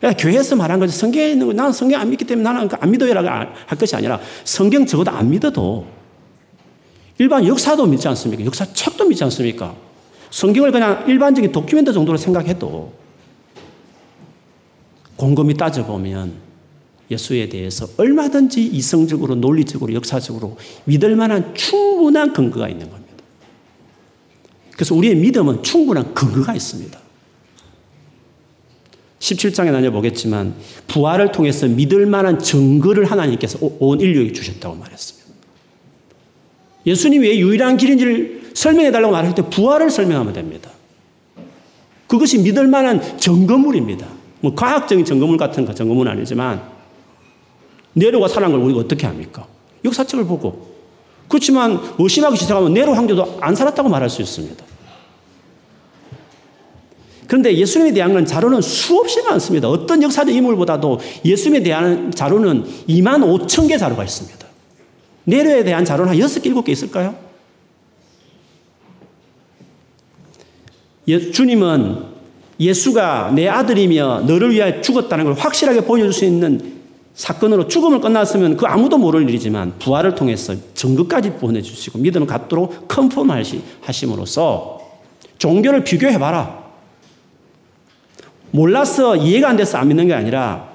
[0.00, 3.78] 교회에서 말한 거지 성경에 있는 거 나는 성경 안 믿기 때문에 나는 안 믿어요라고 할
[3.78, 5.86] 것이 아니라 성경 적어도 안 믿어도
[7.18, 8.44] 일반 역사도 믿지 않습니까?
[8.46, 9.76] 역사 책도 믿지 않습니까?
[10.30, 12.94] 성경을 그냥 일반적인 도큐멘트 정도로 생각해도
[15.16, 16.32] 곰곰이 따져보면
[17.10, 23.10] 예수에 대해서 얼마든지 이성적으로 논리적으로 역사적으로 믿을 만한 충분한 근거가 있는 겁니다.
[24.72, 26.98] 그래서 우리의 믿음은 충분한 근거가 있습니다.
[29.20, 30.54] 17장에 다녀보겠지만
[30.88, 35.30] 부활을 통해서 믿을 만한 증거를 하나님께서 온 인류에게 주셨다고 말했습니다.
[36.86, 40.70] 예수님이 왜 유일한 길인지를 설명해 달라고 말할 때 부활을 설명하면 됩니다.
[42.06, 44.08] 그것이 믿을 만한 증거물입니다.
[44.40, 46.62] 뭐 과학적인 증거물 같은 증거물은 아니지만
[47.92, 49.46] 네로가 살아난 걸 우리가 어떻게 합니까?
[49.84, 50.70] 역사책을 보고
[51.28, 54.64] 그렇지만 의심하기 시작하면 네로 황제도 안 살았다고 말할 수 있습니다.
[57.30, 59.68] 그런데 예수님에 대한 자료는 수없이 많습니다.
[59.68, 64.44] 어떤 역사적 인물보다도 예수님에 대한 자료는 2만 5천 개 자료가 있습니다.
[65.22, 67.14] 내려에 대한 자료는 한 6개, 7개 있을까요?
[71.06, 71.98] 예, 주님은
[72.58, 76.80] 예수가 내 아들이며 너를 위하여 죽었다는 걸 확실하게 보여줄 수 있는
[77.14, 83.24] 사건으로 죽음을 끝났으면 그 아무도 모를 일이지만 부활을 통해서 증거까지 보내주시고 믿음을 갖도록 컨펌
[83.82, 84.80] 하심으로써
[85.38, 86.59] 종교를 비교해봐라.
[88.50, 90.70] 몰라서 이해가 안 돼서 안 믿는 게 아니라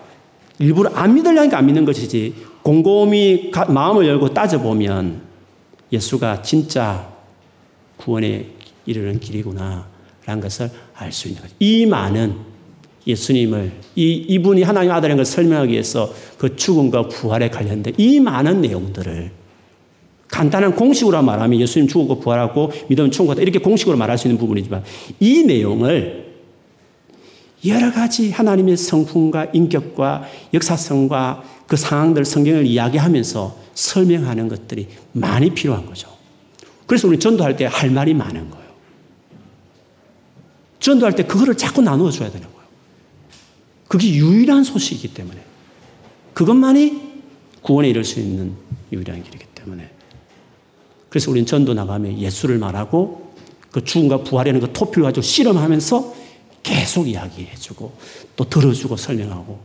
[0.60, 5.22] 일부러 안 믿으려니까 안 믿는 것이지 곰곰이 마음을 열고 따져보면
[5.92, 7.10] 예수가 진짜
[7.98, 8.48] 구원에
[8.86, 9.88] 이르는 길이구나
[10.26, 11.54] 라는 것을 알 수 있는 거죠.
[11.60, 12.36] 이 많은
[13.06, 19.32] 예수님을 이, 이분이 하나님 아들인 걸 설명하기 위해서 그 죽음과 부활에 관련된 이 많은 내용들을
[20.28, 24.84] 간단한 공식으로 말하면 예수님 죽었고 부활하고 믿으면 천국 다 이렇게 공식으로 말할 수 있는 부분이지만
[25.20, 26.25] 이 내용을
[27.68, 36.10] 여러 가지 하나님의 성품과 인격과 역사성과 그 상황들 성경을 이야기하면서 설명하는 것들이 많이 필요한 거죠.
[36.86, 38.66] 그래서 우리 전도할 때 할 말이 많은 거예요.
[40.80, 42.66] 전도할 때 그거를 자꾸 나누어 줘야 되는 거예요.
[43.88, 45.40] 그게 유일한 소식이기 때문에.
[46.34, 47.02] 그것만이
[47.62, 48.54] 구원에 이를 수 있는
[48.92, 49.90] 유일한 길이기 때문에.
[51.10, 53.34] 그래서 우리는 전도 나가면 예수를 말하고
[53.72, 56.25] 그 죽음과 부활이라는 그 토피를 가지고 실험하면서
[56.66, 57.94] 계속 이야기해주고
[58.36, 59.60] 또 들어주고 설명하고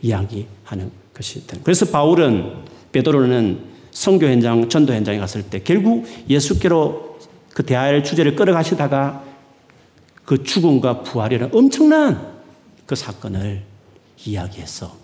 [0.00, 1.60] 이야기하는 것이 된.
[1.64, 2.54] 그래서 바울은
[2.92, 7.18] 베드로는 성교 현장, 전도 현장에 갔을 때 결국 예수께로
[7.52, 9.24] 그 대화의 주제를 끌어가시다가
[10.24, 12.40] 그 죽음과 부활이라는 엄청난
[12.86, 13.64] 그 사건을
[14.24, 14.96] 이야기해서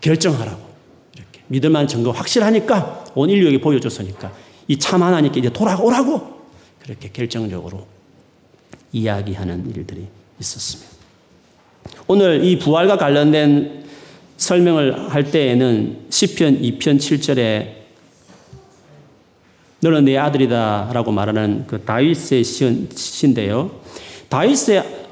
[0.00, 0.62] 결정하라고
[1.14, 4.32] 이렇게 믿을 만한 증거 확실하니까 온 인류에게 보여줬으니까
[4.68, 6.40] 이 참 하나님께 이제 돌아오라고
[6.80, 7.86] 그렇게 결정적으로
[8.92, 10.06] 이야기하는 일들이
[10.40, 10.90] 있었습니다.
[12.06, 13.84] 오늘 이 부활과 관련된
[14.36, 17.84] 설명을 할 때에는 시편 2편 7절에
[19.80, 23.70] 너는 내 아들이다라고 말하는 그 다윗의 시인데요.
[24.28, 25.04] 다윗의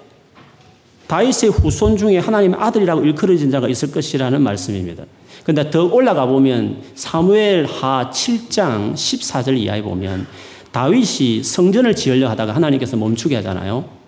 [1.06, 5.04] 다윗의 후손 중에 하나님의 아들이라고 일컬어진 자가 있을 것이라는 말씀입니다.
[5.44, 10.26] 근데 더 올라가 보면 사무엘 하 7장 14절 이하에 보면
[10.70, 14.01] 다윗이 성전을 지으려 하다가 하나님께서 멈추게 하잖아요.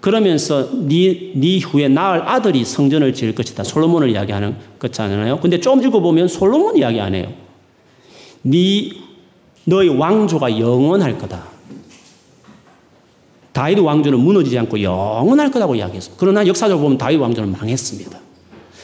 [0.00, 3.64] 그러면서 네, 네 후에 낳을 아들이 성전을 지을 것이다.
[3.64, 5.40] 솔로몬을 이야기하는 것잖아요.
[5.40, 7.32] 근데 좀 읽어보면 솔로몬 이야기 안 해요.
[8.42, 8.90] 네,
[9.64, 11.44] 너의 왕조가 영원할 거다.
[13.52, 16.16] 다윗 왕조는 무너지지 않고 영원할 거라고 이야기했습니다.
[16.20, 18.20] 그러나 역사적으로 보면 다윗 왕조는 망했습니다.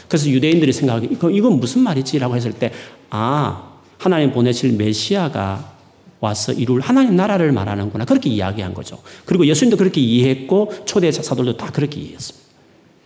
[0.09, 2.19] 그래서 유대인들이 생각하기, 이건 무슨 말이지?
[2.19, 2.73] 라고 했을 때,
[3.09, 5.74] 아, 하나님 보내실 메시아가
[6.25, 8.05] 와서 이룰 하나님 나라를 말하는구나.
[8.07, 8.99] 그렇게 이야기한 거죠.
[9.27, 12.45] 그리고 예수님도 그렇게 이해했고 초대 사도들도 다 그렇게 이해했습니다.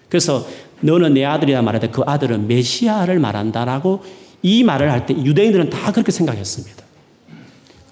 [0.08, 0.46] 그래서
[0.80, 4.02] 너는 내 아들이라 때그 아들은 메시아를 말한다라고
[4.42, 6.84] 이 말을 할 때 유대인들은 다 그렇게 생각했습니다.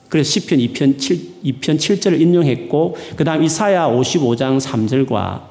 [0.09, 5.49] 그래서 시편 2편 7, 2편 7절을 인용했고 그다음 이사야 55장 3절과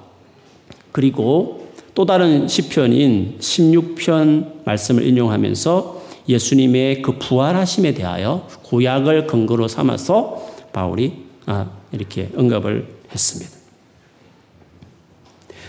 [0.94, 5.95] 그리고 또 다른 시편인 16편 말씀을 인용하면서
[6.28, 13.52] 예수님의 그 부활하심에 대하여 구약을 근거로 삼아서 바울이 아, 이렇게 언급을 했습니다.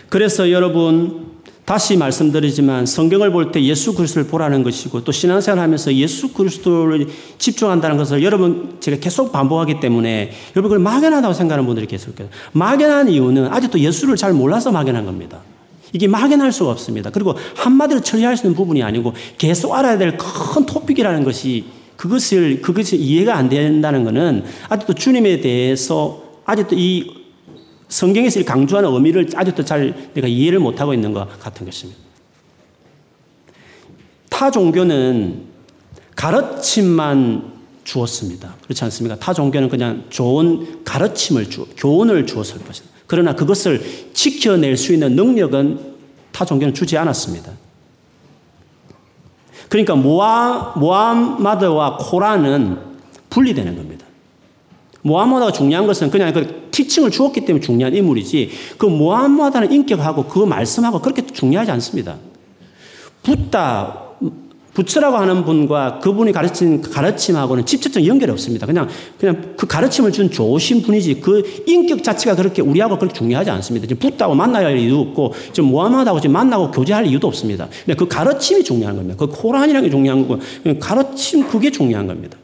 [0.08, 6.32] 그래서 여러분 다시 말씀드리지만 성경을 볼 때 예수 그리스도를 보라는 것이고 또 신앙생활 하면서 예수
[6.32, 12.28] 그리스도를 집중한다는 것을 여러분 제가 계속 반복하기 때문에 여러분 그걸 막연하다고 생각하는 분들이 계속 있어요.
[12.52, 15.40] 막연한 이유는 아직도 예수를 잘 몰라서 막연한 겁니다.
[15.92, 17.10] 이게 막연할 수가 없습니다.
[17.10, 21.64] 그리고 한마디로 처리할 수 있는 부분이 아니고 계속 알아야 될 큰 토픽이라는 것이
[21.96, 27.10] 그것을, 그것이 이해가 안 된다는 것은 아직도 주님에 대해서 아직도 이
[27.88, 32.00] 성경에서 강조하는 의미를 아직도 잘 내가 이해를 못하고 있는 것 같은 것입니다.
[34.28, 35.44] 타 종교는
[36.14, 37.52] 가르침만
[37.84, 38.56] 주었습니다.
[38.64, 39.16] 그렇지 않습니까?
[39.16, 42.95] 타 종교는 그냥 좋은 가르침을 주, 교훈을 주었을 것입니다.
[43.06, 43.82] 그러나 그것을
[44.12, 45.96] 지켜낼 수 있는 능력은
[46.32, 47.52] 타 종교는 주지 않았습니다.
[49.68, 52.78] 그러니까 모하, 모함마드와 코란은
[53.30, 54.06] 분리되는 겁니다.
[55.02, 61.00] 모함마드가 중요한 것은 그냥 그 티칭을 주었기 때문에 중요한 인물이지 그 모함마드는 인격하고 그 말씀하고
[61.00, 62.16] 그렇게 중요하지 않습니다.
[63.22, 64.05] 붓다,
[64.76, 68.66] 부처라고 하는 분과 그분이 가르친 가르침하고는 직접적 연결이 없습니다.
[68.66, 73.86] 그냥 그냥 그 가르침을 준 좋으신 분이지 그 인격 자체가 그렇게 우리하고 그렇게 중요하지 않습니다.
[73.86, 77.68] 지금 붙다고 만나야 할 이유도 없고 좀 모함하다고 지금 만나고 교제할 이유도 없습니다.
[77.86, 79.16] 근데 그 가르침이 중요한 겁니다.
[79.18, 80.40] 그 코란이라는 게 중요한 거고
[80.78, 82.36] 가르침 그게 중요한 겁니다.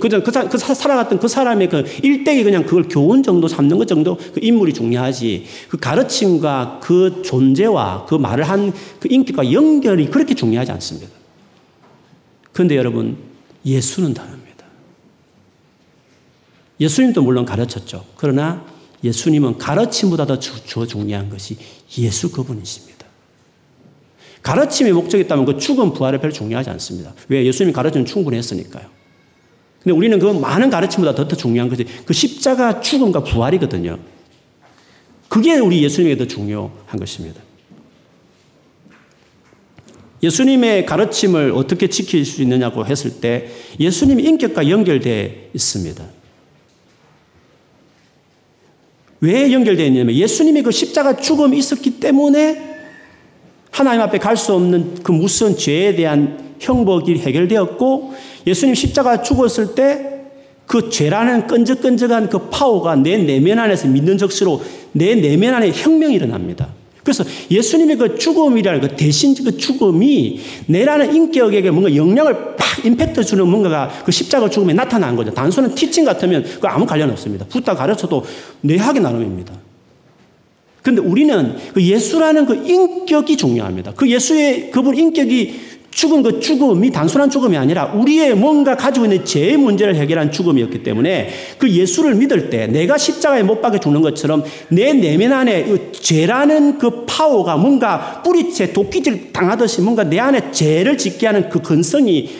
[0.00, 4.16] 그저 그, 그 살아갔던 그 사람의 그 일대기 그냥 그걸 교훈 정도 삼는 것 정도
[4.16, 8.72] 그 인물이 중요하지 그 가르침과 그 존재와 그 말을 한
[9.02, 11.21] 그 인격과 연결이 그렇게 중요하지 않습니다.
[12.52, 13.16] 그런데 여러분,
[13.64, 14.66] 예수는 다릅니다.
[16.80, 18.04] 예수님도 물론 가르쳤죠.
[18.16, 18.64] 그러나
[19.04, 21.56] 예수님은 가르침보다 더 주, 중요한 것이
[21.98, 23.06] 예수 그분이십니다.
[24.42, 27.14] 가르침의 목적이 있다면 그 죽음, 부활이 별로 중요하지 않습니다.
[27.28, 27.44] 왜?
[27.44, 28.86] 예수님이 가르치면 충분했으니까요.
[29.82, 33.98] 근데 우리는 그 많은 가르침보다 더, 더 중요한 것이 그 십자가 죽음과 부활이거든요.
[35.28, 37.40] 그게 우리 예수님에게 더 중요한 것입니다.
[40.22, 43.48] 예수님의 가르침을 어떻게 지킬 수 있느냐고 했을 때
[43.80, 46.04] 예수님의 인격과 연결되어 있습니다.
[49.20, 52.70] 왜 연결되어 있냐면 예수님의 그 십자가 죽음이 있었기 때문에
[53.70, 58.14] 하나님 앞에 갈 수 없는 그 무서운 죄에 대한 형벌이 해결되었고
[58.46, 60.12] 예수님 십자가 죽었을 때
[60.72, 64.62] 그 죄라는 끈적끈적한 그 파워가 내 내면 안에서 믿는 적시로
[64.92, 66.68] 내 내면 안에 혁명이 일어납니다.
[67.02, 73.46] 그래서 예수님의 그 죽음이라는 그 대신 그 죽음이 내라는 인격에게 뭔가 영향을 팍 임팩트 주는
[73.48, 75.32] 뭔가가 그 십자가 죽음에 나타난 거죠.
[75.32, 77.44] 단순한 티칭 같으면 그 아무 관련 없습니다.
[77.46, 78.24] 붙다 가르쳐도
[78.60, 79.52] 내하기 나름입니다.
[80.82, 83.92] 근데 우리는 그 예수라는 그 인격이 중요합니다.
[83.94, 85.60] 그 예수의 그분 인격이
[85.92, 91.30] 죽은 그 죽음이 단순한 죽음이 아니라 우리의 뭔가 가지고 있는 죄의 문제를 해결한 죽음이었기 때문에
[91.58, 96.78] 그 예수를 믿을 때 내가 십자가에 못 박혀 죽는 것처럼 내 내면 안에 그 죄라는
[96.78, 102.30] 그 파워가 뭔가 뿌리째 도끼질 당하듯이 뭔가 내 안에 죄를 짓게 하는 그 근성이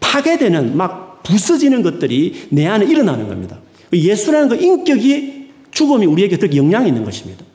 [0.00, 3.58] 파괴되는 막 부서지는 것들이 내 안에 일어나는 겁니다.
[3.92, 7.47] 예수라는 그 인격이 죽음이 우리에게 그렇게 영향이 있는 것입니다.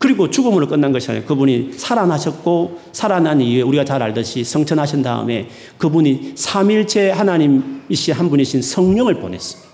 [0.00, 6.32] 그리고 죽음으로 끝난 것이 아니라 그분이 살아나셨고 살아난 이후에 우리가 잘 알듯이 성천하신 다음에 그분이
[6.36, 9.70] 삼일째 하나님이신 한 분이신 성령을 보냈습니다.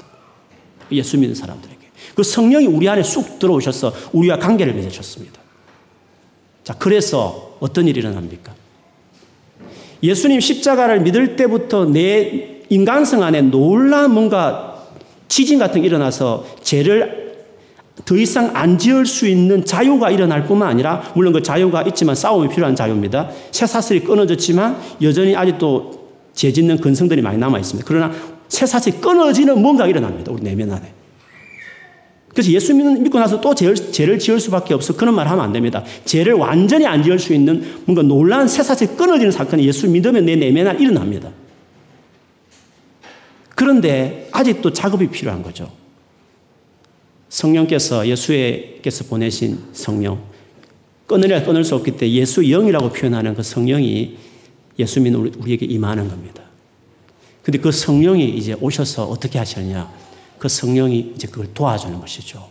[0.91, 1.79] 예수 믿는 사람들에게.
[2.17, 5.41] 그 성령이 우리 안에 쑥 들어오셔서 우리와 관계를 맺으셨습니다.
[6.65, 8.53] 자, 그래서 어떤 일이 일어납니까?
[10.03, 14.89] 예수님 십자가를 믿을 때부터 내 인간성 안에 놀라운 뭔가
[15.29, 17.26] 지진 같은 게 일어나서 죄를
[18.05, 22.49] 더 이상 안 지을 수 있는 자유가 일어날 뿐만 아니라 물론 그 자유가 있지만 싸움이
[22.49, 23.31] 필요한 자유입니다.
[23.53, 27.87] 쇠사슬이 끊어졌지만 여전히 아직도 죄 짓는 근성들이 많이 남아 있습니다.
[27.89, 28.13] 그러나
[28.49, 30.31] 쇠사슬이 끊어지는 뭔가가 일어납니다.
[30.31, 30.93] 우리 내면 안에.
[32.29, 34.95] 그래서 예수 믿고 나서 또 죄를, 죄를 지을 수밖에 없어.
[34.95, 35.83] 그런 말 하면 안 됩니다.
[36.05, 40.69] 죄를 완전히 안 지을 수 있는 뭔가 놀라운 쇠사슬이 끊어지는 사건이 예수 믿으면 내 내면
[40.69, 41.31] 안에 일어납니다.
[43.55, 45.86] 그런데 아직도 작업이 필요한 거죠.
[47.37, 50.23] 성령께서 예수께서 보내신 성령
[51.07, 54.17] 끊으려 끊을 수 없기 때문에 예수 영이라고 표현하는 그 성령이
[54.79, 56.43] 예수 믿는 우리에게 임하는 겁니다.
[57.43, 59.93] 근데 그 성령이 이제 오셔서 어떻게 하셨냐?
[60.39, 62.49] 그 성령이 이제 그걸 도와주는 것이죠.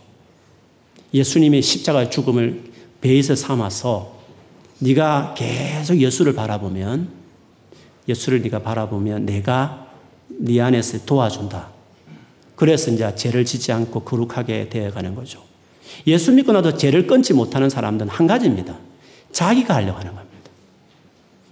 [1.12, 2.62] 예수님의 십자가의 죽음을
[3.00, 4.20] 베이스 삼아서
[4.78, 7.08] 네가 계속 예수를 바라보면
[8.08, 9.88] 예수를 네가 바라보면 내가
[10.28, 11.75] 네 안에서 도와준다.
[12.56, 15.42] 그래서 이제 죄를 짓지 않고 거룩하게 되어가는 거죠.
[16.06, 18.76] 예수 믿고 나도 죄를 끊지 못하는 사람들은 한 가지입니다.
[19.30, 20.26] 자기가 하려고 하는 겁니다.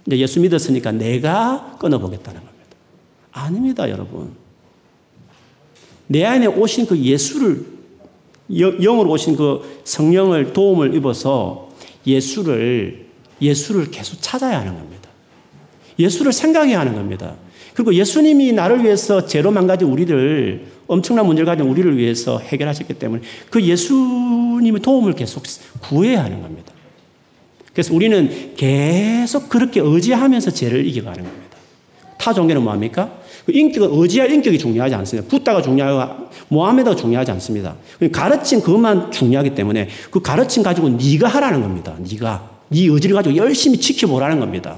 [0.07, 2.55] 이제 예수 믿었으니까 내가 끊어보겠다는 겁니다.
[3.31, 4.33] 아닙니다, 여러분.
[6.07, 7.65] 내 안에 오신 그 예수를,
[8.49, 11.69] 영으로 오신 그 성령을 도움을 입어서
[12.05, 13.05] 예수를,
[13.41, 15.09] 예수를 계속 찾아야 하는 겁니다.
[15.97, 17.35] 예수를 생각해야 하는 겁니다.
[17.73, 23.61] 그리고 예수님이 나를 위해서 죄로 망가진 우리를 엄청난 문제를 가진 우리를 위해서 해결하셨기 때문에 그
[23.61, 25.43] 예수님의 도움을 계속
[25.81, 26.71] 구해야 하는 겁니다.
[27.73, 31.57] 그래서 우리는 계속 그렇게 의지하면서 죄를 이겨가는 겁니다.
[32.17, 33.11] 타 종교는 뭐합니까?
[33.45, 35.29] 그 인격은 의지할 인격이 중요하지 않습니다.
[35.29, 37.75] 붓다가 중요하고 모함에다가 중요하지 않습니다.
[38.11, 41.95] 가르친 그것만 중요하기 때문에 그 가르침 가지고 네가 하라는 겁니다.
[41.99, 44.77] 네가 네 의지를 가지고 열심히 지켜보라는 겁니다.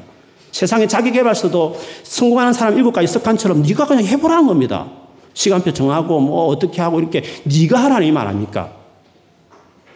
[0.52, 4.88] 세상에 자기 개발서도 성공하는 사람 일곱 가지 습관처럼 네가 그냥 해보라는 겁니다.
[5.38, 8.72] 시간표 정하고 뭐 어떻게 하고 이렇게 네가 하라는 이말 아닙니까?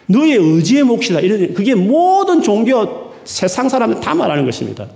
[0.06, 1.18] 너의 의지의 몫이다.
[1.20, 4.86] 이런 그게 모든 종교 세상 사람들 다 말하는 것입니다.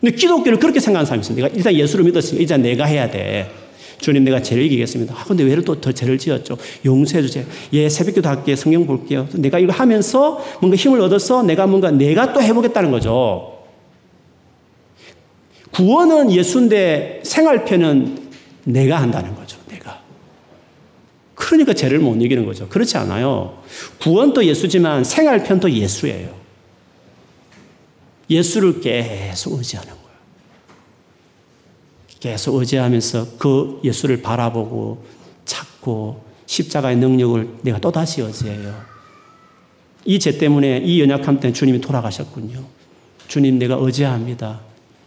[0.00, 1.48] 근데 기독교를 그렇게 생각하는 사람이 있습니다.
[1.48, 3.50] 일단 예수를 믿었으니까 이제 내가 해야 돼.
[4.00, 5.14] 주님 내가 죄를 이기겠습니다.
[5.16, 6.58] 아, 근데 왜 또 더 죄를 지었죠?
[6.84, 7.44] 용서해 주세요.
[7.72, 8.56] 예, 새벽기도 할게요.
[8.56, 9.26] 성경 볼게요.
[9.32, 13.60] 내가 이거 하면서 뭔가 힘을 얻어서 내가 뭔가 내가 또 해보겠다는 거죠.
[15.70, 18.18] 구원은 예수인데 생활편은
[18.64, 19.30] 내가 한다는.
[19.30, 19.43] 내가.
[21.44, 22.66] 그러니까 죄를 못 이기는 거죠.
[22.70, 23.62] 그렇지 않아요.
[24.00, 26.34] 구원도 예수지만 생활편도 예수예요.
[28.30, 30.04] 예수를 계속 의지하는 거예요.
[32.18, 35.04] 계속 의지하면서 그 예수를 바라보고
[35.44, 38.74] 찾고 십자가의 능력을 내가 또다시 의지해요.
[40.06, 42.64] 이 죄 때문에 이 연약함 때문에 주님이 돌아가셨군요.
[43.28, 44.60] 주님 내가 의지합니다.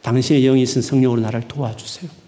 [0.03, 2.26] 당신의 영이 있은 성령으로 나를 도와주세요.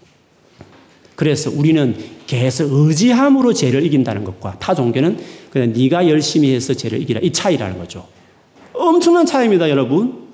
[1.20, 1.94] 그래서 우리는
[2.26, 5.18] 계속 의지함으로 죄를 이긴다는 것과 타 종교는
[5.50, 8.08] 그냥 네가 열심히 해서 죄를 이기라 이 차이라는 거죠.
[8.72, 10.28] 엄청난 차이입니다, 여러분.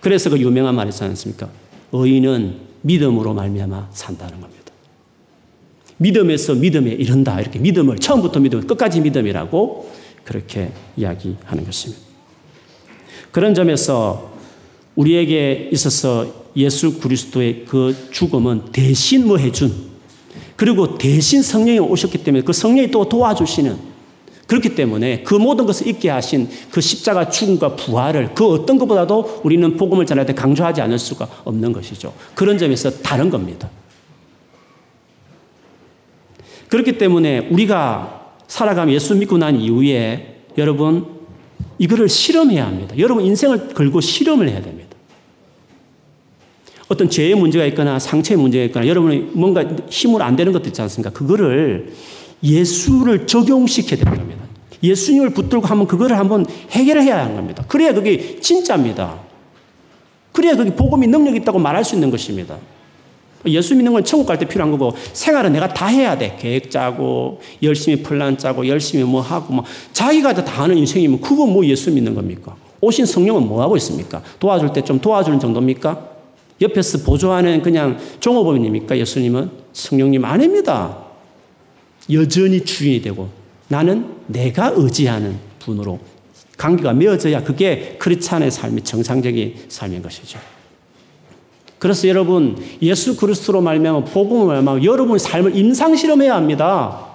[0.00, 1.48] 그래서 그 유명한 말이 있지 않습니까?
[1.92, 4.72] 의인은 믿음으로 말미암아 산다는 겁니다.
[5.98, 9.92] 믿음에서 믿음에 이른다 이렇게 믿음을 처음부터 믿음 끝까지 믿음이라고
[10.24, 12.02] 그렇게 이야기하는 것입니다.
[13.30, 14.32] 그런 점에서
[14.96, 19.89] 우리에게 있어서 예수 그리스도의 그 죽음은 대신 뭐 해준
[20.60, 23.78] 그리고 대신 성령이 오셨기 때문에 그 성령이 또 도와주시는
[24.46, 29.74] 그렇기 때문에 그 모든 것을 잊게 하신 그 십자가 죽음과 부활을 그 어떤 것보다도 우리는
[29.78, 32.12] 복음을 전할 때 강조하지 않을 수가 없는 것이죠.
[32.34, 33.70] 그런 점에서 다른 겁니다.
[36.68, 41.06] 그렇기 때문에 우리가 살아가며 예수 믿고 난 이후에 여러분
[41.78, 42.98] 이거를 실험해야 합니다.
[42.98, 44.79] 여러분 인생을 걸고 실험을 해야 됩니다.
[46.90, 51.10] 어떤 죄의 문제가 있거나 상처의 문제가 있거나 여러분이 뭔가 힘으로 안 되는 것도 있지 않습니까?
[51.16, 51.92] 그거를
[52.42, 54.40] 예수를 적용시켜야 되는 겁니다.
[54.82, 57.64] 예수님을 붙들고 한번 그거를 한번 해결해야 하는 겁니다.
[57.68, 59.20] 그래야 그게 진짜입니다.
[60.32, 62.56] 그래야 그게 복음이 능력 있다고 말할 수 있는 것입니다.
[63.46, 66.36] 예수 믿는 건 천국 갈 때 필요한 거고 생활은 내가 다 해야 돼.
[66.40, 71.64] 계획 짜고 열심히 플랜 짜고 열심히 뭐 하고 뭐 자기가 다 하는 인생이면 그건 뭐
[71.66, 72.56] 예수 믿는 겁니까?
[72.80, 74.22] 오신 성령은 뭐 하고 있습니까?
[74.40, 76.19] 도와줄 때 좀 도와주는 정도입니까?
[76.60, 78.98] 옆에서 보조하는 그냥 종업원입니까?
[78.98, 80.98] 예수님은 성령님 아닙니다.
[82.12, 83.28] 여전히 주인이 되고
[83.68, 85.98] 나는 내가 의지하는 분으로
[86.58, 90.38] 관계가 맺어져야 그게 크리스찬의 삶이 정상적인 삶인 것이죠.
[91.78, 97.06] 그래서 여러분 예수 그리스도로 말미암아 복음을 말미암아 여러분의 삶을 임상 실험해야 합니다.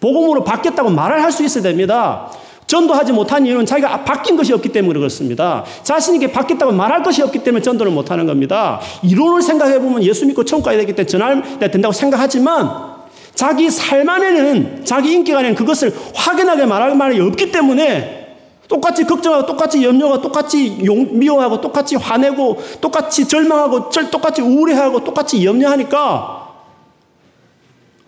[0.00, 2.30] 복음으로 바뀌었다고 말을 할 수 있어야 됩니다.
[2.72, 5.62] 전도하지 못한 이유는 자기가 바뀐 것이 없기 때문에 그렇습니다.
[5.82, 8.80] 자신에게 바뀌었다고 말할 것이 없기 때문에 전도를 못하는 겁니다.
[9.02, 12.92] 이론을 생각해 보면 예수 믿고 천국 가야 되기 때문에 전할 된다고 생각하지만
[13.34, 18.36] 자기 삶 안에는 자기 인격 안에는 그것을 확연하게 말할 말이 없기 때문에
[18.68, 26.48] 똑같이 걱정하고 똑같이 염려하고 똑같이 용, 미워하고 똑같이 화내고 똑같이 절망하고 똑같이 우울해하고 똑같이 염려하니까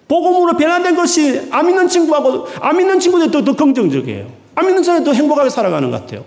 [0.09, 4.44] 복음으로 변화된 것이 안 믿는 친구하고 안 믿는 친구들도 더 긍정적이에요.
[4.55, 6.25] 안 믿는 사람이 더 행복하게 살아가는 것 같아요.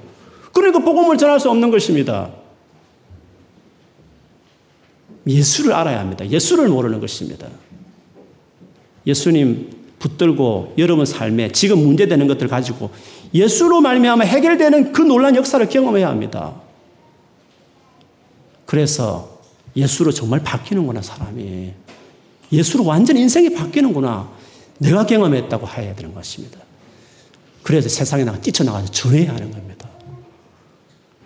[0.54, 2.30] 그러니까 복음을 전할 수 없는 것입니다.
[5.28, 6.28] 예수를 알아야 합니다.
[6.28, 7.48] 예수를 모르는 것입니다.
[9.06, 12.92] 예수님 붙들고 여러분 삶에 지금 문제되는 것들 가지고
[13.34, 16.56] 예수로 말미암아 해결되는 그 놀란 역사를 경험해야 합니다.
[18.66, 19.40] 그래서
[19.76, 21.74] 예수로 정말 바뀌는구나 사람이
[22.52, 24.30] 예수로 완전 인생이 바뀌는구나
[24.80, 26.60] 내가 경험했다고 해야 되는 것입니다.
[27.68, 29.90] 그래서 세상에 나가 뛰쳐나가서 전해야 하는 겁니다.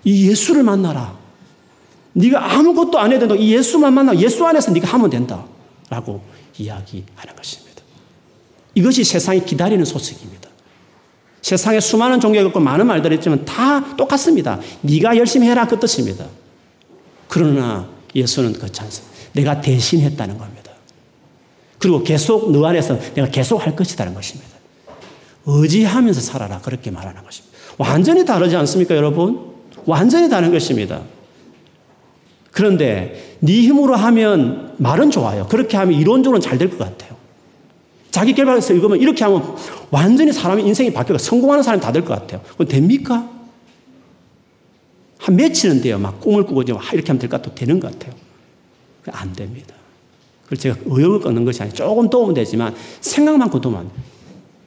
[0.03, 1.15] 이 예수를 만나라.
[2.13, 5.45] 네가 아무것도 안 해도 이 예수만 만나 예수 안에서 네가 하면 된다
[5.87, 6.23] 라고
[6.57, 7.83] 이야기하는 것입니다.
[8.73, 10.49] 이것이 세상이 기다리는 소식입니다.
[11.43, 14.59] 세상에 수많은 종교가 있고 많은 말들이 있지만 다 똑같습니다.
[14.81, 16.25] 네가 열심히 해라 그 뜻입니다.
[17.27, 19.15] 그러나 예수는 그렇지 않습니다.
[19.33, 20.71] 내가 대신 했다는 겁니다.
[21.77, 24.50] 그리고 계속 너 안에서 내가 계속 할 것이라는 것입니다.
[25.45, 27.57] 의지하면서 살아라 그렇게 말하는 것입니다.
[27.77, 29.51] 완전히 다르지 않습니까 여러분?
[29.85, 31.01] 완전히 다른 것입니다.
[32.51, 35.47] 그런데 네 힘으로 하면 말은 좋아요.
[35.47, 37.15] 그렇게 하면 이론적으로는 잘 될 것 같아요.
[38.11, 39.55] 자기 개발해서 읽으면 이렇게 하면
[39.89, 42.41] 완전히 사람의 인생이 바뀌어 성공하는 사람이 다 될 것 같아요.
[42.49, 43.29] 그건 됩니까?
[45.17, 45.97] 한 며칠은 돼요.
[45.97, 48.13] 막 꿈을 꾸고 이렇게 하면 될 것 같아도 되는 것 같아요.
[49.11, 49.73] 안 됩니다.
[50.45, 54.10] 그래서 제가 의욕을 끊는 것이 아니라 조금 도움은 되지만 생각만큼 도움 안 돼요.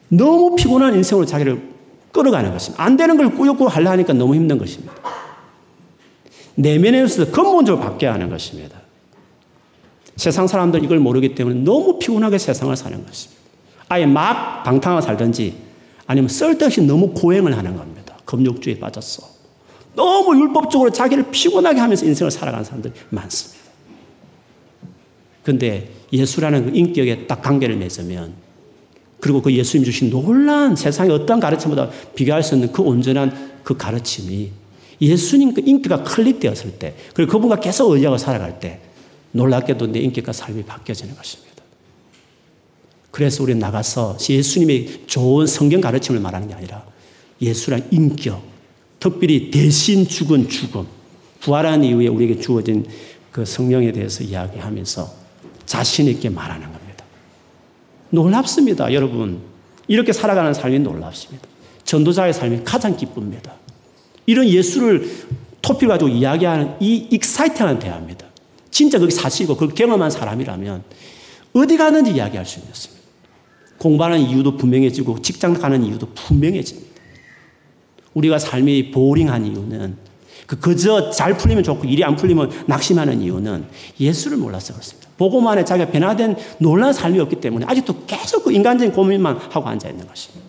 [0.09, 1.75] 너무 피곤한 인생으로 자기를
[2.13, 2.83] 끌어가는 것입니다.
[2.83, 4.93] 안 되는 걸 꾸역꾸역 하려 하니까 너무 힘든 것입니다.
[6.55, 8.81] 내면에서 근본적으로 바뀌어야 하는 것입니다.
[10.17, 13.43] 세상 사람들 이걸 모르기 때문에 너무 피곤하게 세상을 사는 것입니다.
[13.89, 15.57] 아예 막 방탕하게 살든지
[16.07, 18.17] 아니면 쓸데없이 너무 고행을 하는 겁니다.
[18.25, 19.35] 금욕주의에 빠졌어.
[19.95, 23.65] 너무 율법적으로 자기를 피곤하게 하면서 인생을 살아가는 사람들이 많습니다.
[25.43, 28.35] 근데 예수라는 그 인격에 딱 관계를 맺으면
[29.25, 34.51] 그리고 그 예수님 주신 놀란 세상의 어떤 가르침보다 비교할 수 없는 그 온전한 그 가르침이
[35.01, 38.81] 예수님 그 인기가 클릭되었을 때, 그리고 그분과 계속 의지하고 살아갈 때,
[39.33, 41.63] 놀랍게도 내 인격과 삶이 바뀌어지는 것입니다.
[43.11, 46.85] 그래서 우리 나가서 예수님의 좋은 성경 가르침을 말하는 게 아니라
[47.41, 48.43] 예수란 인격,
[49.01, 50.87] 특별히 대신 죽은 죽음,
[51.41, 52.85] 부활한 이후에 우리에게 주어진
[53.33, 55.15] 그 성령에 대해서 이야기하면서
[55.65, 56.84] 자신 있게 말하는 겁니다.
[58.15, 59.41] 놀랍습니다, 여러분.
[59.89, 61.47] 이렇게 살아가는 삶이 놀랍습니다.
[61.85, 63.53] 전도자의 삶이 가장 기쁩니다.
[64.27, 65.11] 이런 예수를
[65.61, 68.27] 토피를 가지고 이야기하는 이 익사이팅한 대화입니다.
[68.71, 70.83] 진짜 그게 사실이고 그걸 경험한 사람이라면
[71.53, 73.05] 어디 가는지 이야기할 수 있습니다.
[73.79, 76.95] 공부하는 이유도 분명해지고 직장 가는 이유도 분명해집니다.
[78.15, 79.97] 우리가 삶이 보링한 이유는
[80.47, 83.65] 그 그저 잘 풀리면 좋고 일이 안 풀리면 낙심하는 이유는
[83.99, 85.09] 예수를 몰라서 그렇습니다.
[85.17, 90.07] 보고만에 자기가 변화된 놀라운 삶이 없기 때문에 아직도 계속 그 인간적인 고민만 하고 앉아 있는
[90.07, 90.45] 것입니다.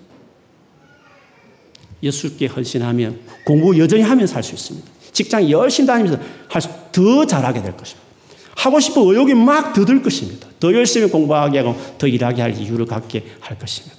[2.03, 4.87] 예수께 헌신하면 공부 여전히 하면서 할수 있습니다.
[5.11, 6.21] 직장 열심히 다니면서
[6.91, 8.05] 더 잘하게 될 것입니다.
[8.55, 10.47] 하고 싶은 의욕이 막 더 들 것입니다.
[10.59, 13.95] 더 열심히 공부하게 하고 더 일하게 할 이유를 갖게 할 것입니다.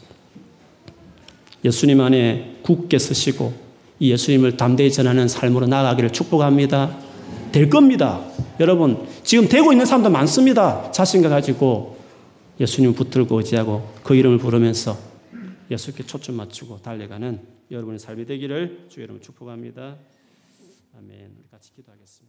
[1.65, 3.66] 예수님 안에 굳게 서시고
[3.99, 6.97] 이 예수님을 담대히 전하는 삶으로 나아가기를 축복합니다.
[7.53, 8.25] 될 겁니다.
[8.61, 10.91] 여러분, 지금 되고 있는 사람도 많습니다.
[10.91, 11.99] 자신과 가지고
[12.61, 14.97] 예수님 붙들고 의지하고 그 이름을 부르면서
[15.71, 17.41] 예수께 초점 맞추고 달려가는
[17.71, 19.97] 여러분의 삶이 되기를 주의 이름으로 축복합니다.
[20.99, 21.31] 아멘.
[21.51, 22.26] 같이 기도하겠습니다.